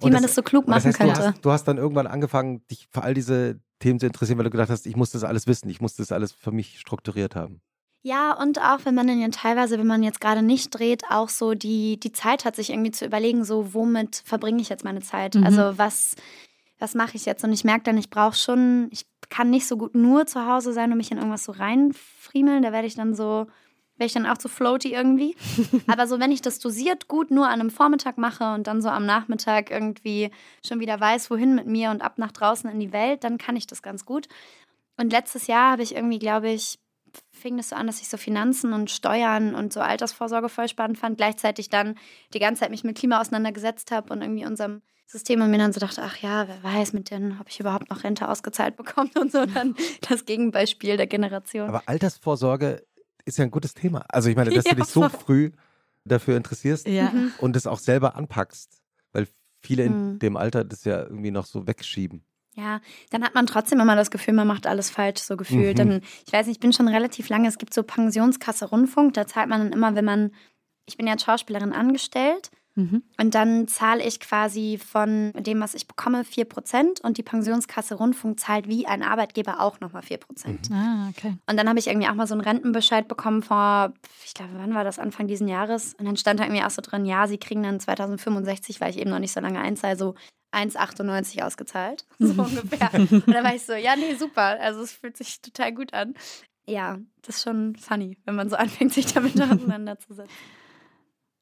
[0.00, 1.28] Wie Und man das so klug und das machen heißt, du könnte.
[1.28, 4.50] hast, du hast dann irgendwann angefangen, dich für all diese Themen zu interessieren, weil du
[4.50, 7.60] gedacht hast, ich muss das alles wissen, ich muss das alles für mich strukturiert haben.
[8.02, 11.28] Ja, und auch wenn man dann ja teilweise, wenn man jetzt gerade nicht dreht, auch
[11.28, 15.02] so die, die Zeit hat, sich irgendwie zu überlegen, so womit verbringe ich jetzt meine
[15.02, 15.34] Zeit?
[15.34, 15.44] Mhm.
[15.44, 16.14] Also was,
[16.78, 17.44] was mache ich jetzt?
[17.44, 20.72] Und ich merke dann, ich brauche schon, ich kann nicht so gut nur zu Hause
[20.72, 22.62] sein und mich in irgendwas so reinfriemeln.
[22.62, 23.46] Da werde ich dann so,
[24.00, 25.36] werde ich dann auch zu floaty irgendwie.
[25.86, 28.88] Aber so, wenn ich das dosiert gut nur an einem Vormittag mache und dann so
[28.88, 30.30] am Nachmittag irgendwie
[30.66, 33.56] schon wieder weiß, wohin mit mir und ab nach draußen in die Welt, dann kann
[33.56, 34.26] ich das ganz gut.
[34.96, 36.78] Und letztes Jahr habe ich irgendwie, glaube ich,
[37.32, 40.98] fing das so an, dass ich so Finanzen und Steuern und so Altersvorsorge voll spannend
[40.98, 41.16] fand.
[41.16, 41.96] Gleichzeitig dann
[42.34, 45.72] die ganze Zeit mich mit Klima auseinandergesetzt habe und irgendwie unserem System und mir dann
[45.72, 49.10] so dachte, ach ja, wer weiß mit denen, ob ich überhaupt noch Rente ausgezahlt bekomme
[49.20, 49.74] und so dann
[50.08, 51.68] das Gegenbeispiel der Generation.
[51.68, 52.86] Aber Altersvorsorge
[53.24, 54.04] ist ja ein gutes Thema.
[54.08, 55.10] Also ich meine, dass Ja, du dich so voll.
[55.10, 55.50] früh
[56.04, 57.10] dafür interessierst Ja.
[57.10, 57.32] Mhm.
[57.38, 58.80] und es auch selber anpackst,
[59.12, 59.26] weil
[59.60, 60.18] viele in Mhm.
[60.18, 62.24] dem Alter das ja irgendwie noch so wegschieben.
[62.56, 65.74] Ja, dann hat man trotzdem immer das Gefühl, man macht alles falsch, so gefühlt.
[65.74, 65.88] Mhm.
[65.90, 69.26] Dann, ich weiß nicht, ich bin schon relativ lange, es gibt so Pensionskasse Rundfunk, da
[69.26, 70.32] zahlt man dann immer, wenn man,
[70.86, 73.02] ich bin ja als Schauspielerin angestellt Mhm.
[73.18, 78.38] und dann zahle ich quasi von dem, was ich bekomme, 4% und die Pensionskasse Rundfunk
[78.38, 80.72] zahlt wie ein Arbeitgeber auch nochmal 4%.
[80.72, 81.36] Ah, okay.
[81.48, 83.92] Und dann habe ich irgendwie auch mal so einen Rentenbescheid bekommen vor,
[84.24, 84.98] ich glaube, wann war das?
[84.98, 85.94] Anfang diesen Jahres.
[85.94, 88.98] Und dann stand da irgendwie auch so drin, ja, sie kriegen dann 2065, weil ich
[88.98, 90.14] eben noch nicht so lange einzahle, so
[90.52, 92.06] 1,98 ausgezahlt.
[92.18, 92.90] So ungefähr.
[92.94, 94.60] Und dann war ich so, ja, nee, super.
[94.60, 96.14] Also es fühlt sich total gut an.
[96.66, 100.32] Ja, das ist schon funny, wenn man so anfängt, sich damit auseinanderzusetzen.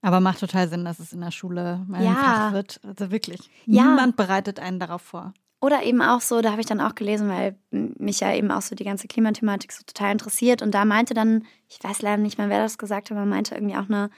[0.02, 2.14] Aber macht total Sinn, dass es in der Schule mal Ja.
[2.14, 2.80] Fach wird.
[2.84, 3.40] Also wirklich.
[3.66, 3.82] Ja.
[3.84, 5.32] Niemand bereitet einen darauf vor.
[5.60, 8.62] Oder eben auch so, da habe ich dann auch gelesen, weil mich ja eben auch
[8.62, 10.62] so die ganze Klimathematik so total interessiert.
[10.62, 13.56] Und da meinte dann, ich weiß leider nicht mehr, wer das gesagt hat, aber meinte
[13.56, 14.08] irgendwie auch eine,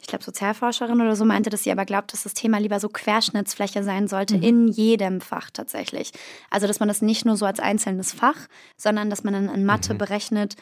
[0.00, 2.88] ich glaube, Sozialforscherin oder so, meinte, dass sie aber glaubt, dass das Thema lieber so
[2.88, 4.42] Querschnittsfläche sein sollte Mhm.
[4.42, 6.12] in jedem Fach tatsächlich.
[6.50, 8.38] Also, dass man das nicht nur so als einzelnes Fach,
[8.78, 9.98] sondern dass man dann in Mathe Mhm.
[9.98, 10.56] berechnet,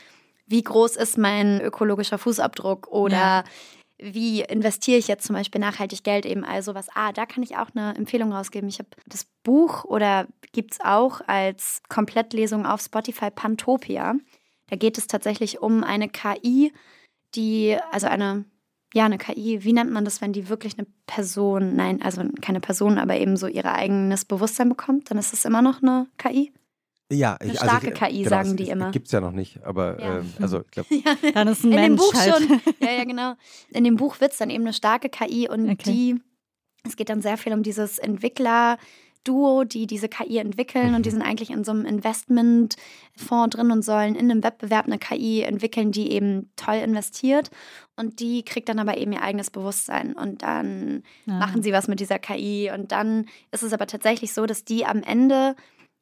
[0.49, 3.45] wie groß ist mein ökologischer Fußabdruck oder Ja.
[3.99, 6.89] Wie investiere ich jetzt zum Beispiel nachhaltig Geld eben also was.
[6.95, 8.69] Ah, da kann ich auch eine Empfehlung rausgeben.
[8.69, 14.15] Ich habe das Buch oder gibt es auch als Komplettlesung auf Spotify Pantopia.
[14.69, 16.73] Da geht es tatsächlich um eine KI,
[17.35, 18.45] die, also eine,
[18.95, 22.61] ja, eine KI, wie nennt man das, wenn die wirklich eine Person, nein, also keine
[22.61, 26.53] Person, aber eben so ihr eigenes Bewusstsein bekommt, dann ist es immer noch eine KI.
[27.13, 28.91] Ja, Eine ich, starke ich, KI, sagen es, die es, immer.
[28.91, 30.19] Gibt es ja noch nicht, aber Ja.
[30.21, 31.31] ähm, also ich glaube, Ja.
[31.35, 32.35] Dann ist ein In dem Mensch Buch halt.
[32.35, 32.61] schon.
[32.81, 33.35] Ja, ja, genau.
[33.71, 35.91] In dem Buch wird es dann eben eine starke KI und Okay.
[35.91, 36.21] die,
[36.87, 41.23] es geht dann sehr viel um dieses Entwickler-Duo, die diese KI entwickeln und die sind
[41.23, 46.11] eigentlich in so einem Investmentfonds drin und sollen in einem Wettbewerb eine KI entwickeln, die
[46.13, 47.51] eben toll investiert
[47.97, 51.39] und die kriegt dann aber eben ihr eigenes Bewusstsein und dann Ah.
[51.39, 54.85] machen sie was mit dieser KI und dann ist es aber tatsächlich so, dass die
[54.87, 55.55] am Ende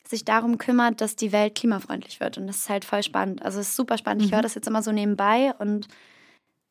[0.09, 3.43] sich darum kümmert, dass die Welt klimafreundlich wird und das ist halt voll spannend.
[3.43, 4.23] Also es ist super spannend.
[4.25, 4.35] Ich Mhm.
[4.37, 5.89] höre das jetzt immer so nebenbei und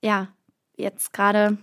[0.04, 0.28] ja,
[0.78, 1.58] jetzt gerade,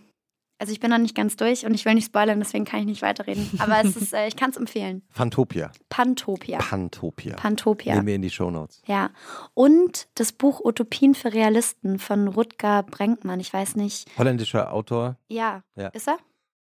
[0.59, 2.87] also ich bin noch nicht ganz durch und ich will nicht spoilern, deswegen kann ich
[2.87, 3.49] nicht weiterreden.
[3.59, 5.03] Aber es ist, äh, ich kann es empfehlen.
[5.11, 5.71] Phantopia.
[5.89, 6.59] Pantopia.
[6.59, 7.37] Pantopia.
[7.37, 7.95] Pantopia.
[7.95, 8.83] Nehmen wir in die Shownotes.
[8.87, 9.11] Ja.
[9.55, 13.41] Und das Buch Utopien für Realisten von Rutger Brenkmann.
[13.41, 14.09] Ich weiß nicht.
[14.19, 15.17] Holländischer Autor.
[15.29, 15.63] Ja.
[15.77, 15.89] Ja.
[15.89, 16.19] Ist er?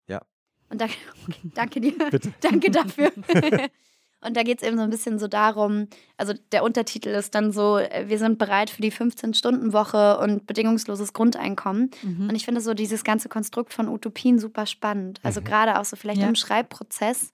[0.08, 0.22] Ja.
[0.70, 1.94] Und da, okay, danke dir.
[2.10, 2.34] Bitte.
[2.42, 3.12] Danke dafür.
[4.26, 7.52] Und da geht es eben so ein bisschen so darum, also der Untertitel ist dann
[7.52, 11.92] so, äh, wir sind bereit für die 15-Stunden-Woche und bedingungsloses Grundeinkommen.
[12.02, 12.30] Mhm.
[12.30, 15.20] Und ich finde so dieses ganze Konstrukt von Utopien super spannend.
[15.24, 15.46] Also Mhm.
[15.46, 16.28] gerade auch so vielleicht Ja.
[16.28, 17.32] im Schreibprozess,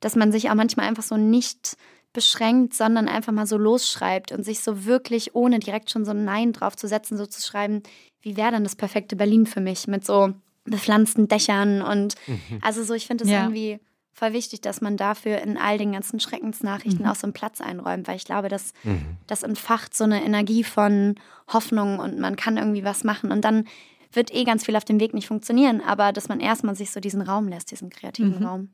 [0.00, 1.76] dass man sich auch manchmal einfach so nicht
[2.12, 6.24] beschränkt, sondern einfach mal so losschreibt und sich so wirklich, ohne direkt schon so ein
[6.24, 7.82] Nein drauf zu setzen, so zu schreiben,
[8.20, 10.34] wie wäre dann das perfekte Berlin für mich mit so
[10.64, 12.58] bepflanzten Dächern und Mhm.
[12.60, 13.44] also so, ich finde es Ja.
[13.44, 13.80] irgendwie
[14.12, 17.10] voll wichtig, dass man dafür in all den ganzen Schreckensnachrichten Mhm.
[17.10, 19.16] auch so einen Platz einräumt, weil ich glaube, dass Mhm.
[19.26, 21.14] das entfacht so eine Energie von
[21.52, 23.64] Hoffnung und man kann irgendwie was machen und dann
[24.12, 27.00] wird eh ganz viel auf dem Weg nicht funktionieren, aber dass man erstmal sich so
[27.00, 28.44] diesen Raum lässt, diesen kreativen Mhm.
[28.46, 28.68] Raum.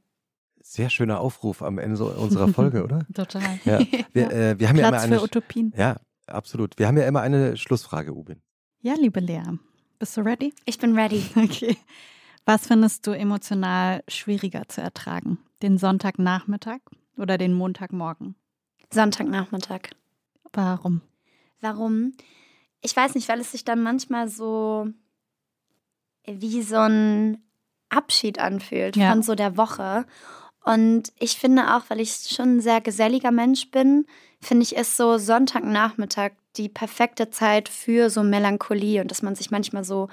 [0.61, 3.07] Sehr schöner Aufruf am Ende unserer Folge, oder?
[3.15, 3.61] Total.
[3.65, 3.79] Ja.
[4.13, 5.19] Wir, äh, wir haben ja immer Platz eine.
[5.19, 5.73] für Utopien.
[5.77, 6.77] Ja, absolut.
[6.79, 8.43] Wir haben ja immer eine Schlussfrage, Ubin.
[8.83, 9.43] Ja, liebe Lea,
[10.01, 10.53] bist du ready?
[10.65, 11.23] Ich bin ready.
[11.37, 11.77] Okay.
[12.49, 15.37] Was findest du emotional schwieriger zu ertragen?
[15.61, 16.79] Den Sonntagnachmittag
[17.19, 18.37] oder den Montagmorgen?
[18.91, 19.91] Sonntagnachmittag.
[20.55, 21.03] Warum?
[21.61, 22.15] Warum?
[22.81, 24.89] Ich weiß nicht, weil es sich dann manchmal so
[26.25, 27.43] wie so ein
[27.91, 29.11] Abschied anfühlt Ja.
[29.11, 30.07] von so der Woche.
[30.65, 34.07] Und ich finde auch, weil ich schon ein sehr geselliger Mensch bin,
[34.41, 39.51] finde ich, ist so Sonntagnachmittag die perfekte Zeit für so Melancholie und dass man sich
[39.51, 40.09] manchmal so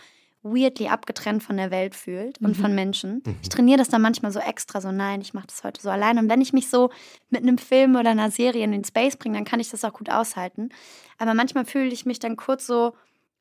[0.46, 2.62] weirdly abgetrennt von der Welt fühlt und Mhm.
[2.62, 3.24] von Menschen.
[3.26, 3.36] Mhm.
[3.42, 6.18] Ich trainiere das dann manchmal so extra, so nein, ich mache das heute so allein.
[6.20, 6.92] Und wenn ich mich so
[7.30, 9.94] mit einem Film oder einer Serie in den Space bringe, dann kann ich das auch
[9.94, 10.70] gut aushalten.
[11.18, 12.94] Aber manchmal fühle ich mich dann kurz so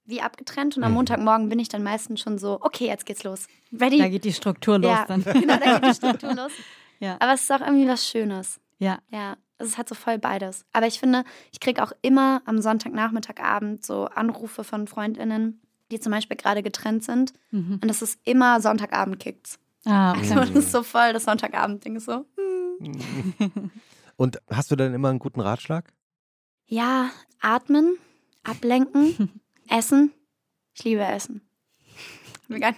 [0.07, 0.97] wie abgetrennt und am Mhm.
[0.97, 3.47] Montagmorgen bin ich dann meistens schon so, okay, jetzt geht's los.
[3.73, 3.99] Ready?
[3.99, 5.23] Da geht die Struktur los ja, dann.
[5.25, 6.53] genau, da geht die Struktur los.
[7.01, 7.17] Ja.
[7.21, 8.61] Aber es ist auch irgendwie was Schönes.
[8.79, 8.99] Ja.
[9.11, 10.65] Ja, es hat so voll beides.
[10.73, 15.61] Aber ich finde, ich kriege auch immer am Sonntagnachmittag, Abend so Anrufe von FreundInnen,
[15.95, 17.33] die zum Beispiel gerade getrennt sind.
[17.51, 17.79] Mhm.
[17.83, 19.59] Und es ist immer Sonntagabend kickt's.
[19.85, 20.41] Ah, Also okay.
[20.41, 22.25] das ist so voll das Sonntagabend-Ding so.
[24.17, 25.93] Und hast du dann immer einen guten Ratschlag?
[26.67, 27.97] Ja, atmen,
[28.43, 30.13] ablenken, essen.
[30.75, 31.43] Ich liebe Essen.
[32.49, 32.75] Vegan.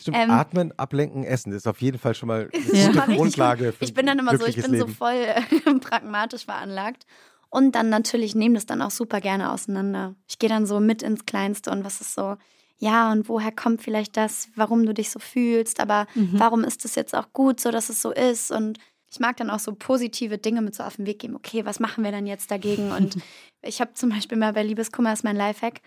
[0.00, 1.50] Stimmt, Ähm, atmen, ablenken, essen.
[1.52, 2.90] Das ist auf jeden Fall schon mal eine Ja.
[3.06, 4.88] Grundlage für Ich bin dann immer so, ich bin so Leben.
[4.94, 7.06] voll äh, pragmatisch veranlagt.
[7.50, 10.14] Und dann natürlich nehme das dann auch super gerne auseinander.
[10.28, 12.36] Ich gehe dann so mit ins Kleinste und was ist so,
[12.78, 16.38] ja, und woher kommt vielleicht das, warum du dich so fühlst, aber Mhm.
[16.38, 18.50] warum ist es jetzt auch gut, so dass es so ist?
[18.52, 18.78] Und
[19.12, 21.34] ich mag dann auch so positive Dinge mit so auf den Weg geben.
[21.34, 22.90] Okay, was machen wir denn jetzt dagegen?
[22.92, 23.16] Und
[23.62, 25.80] ich habe zum Beispiel mal bei Liebeskummer ist mein Lifehack.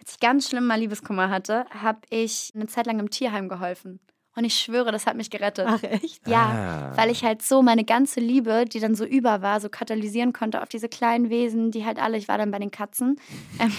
[0.00, 3.98] Als ich ganz schlimm mal Liebeskummer hatte, habe ich eine Zeit lang im Tierheim geholfen.
[4.38, 5.66] Und ich schwöre, das hat mich gerettet.
[5.68, 6.28] Ach echt?
[6.28, 6.96] Ja, Ah.
[6.96, 10.62] weil ich halt so meine ganze Liebe, die dann so über war, so katalysieren konnte
[10.62, 13.16] auf diese kleinen Wesen, die halt alle, ich war dann bei den Katzen,
[13.58, 13.72] ähm,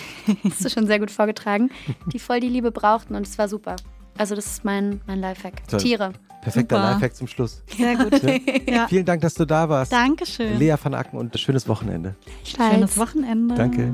[0.51, 1.69] hast du schon sehr gut vorgetragen,
[2.11, 3.77] die voll die Liebe brauchten und es war super.
[4.17, 5.65] Also das ist mein, mein Lifehack.
[5.69, 5.79] Toll.
[5.79, 6.11] Tiere.
[6.41, 6.91] Perfekter Super.
[6.91, 7.63] Lifehack zum Schluss.
[7.77, 8.21] Sehr gut.
[8.69, 8.85] ja.
[8.89, 9.93] Vielen Dank, dass du da warst.
[9.93, 10.59] Dankeschön.
[10.59, 12.15] Lea van Acken und schönes Wochenende.
[12.43, 13.55] Schönes Wochenende.
[13.55, 13.93] Danke.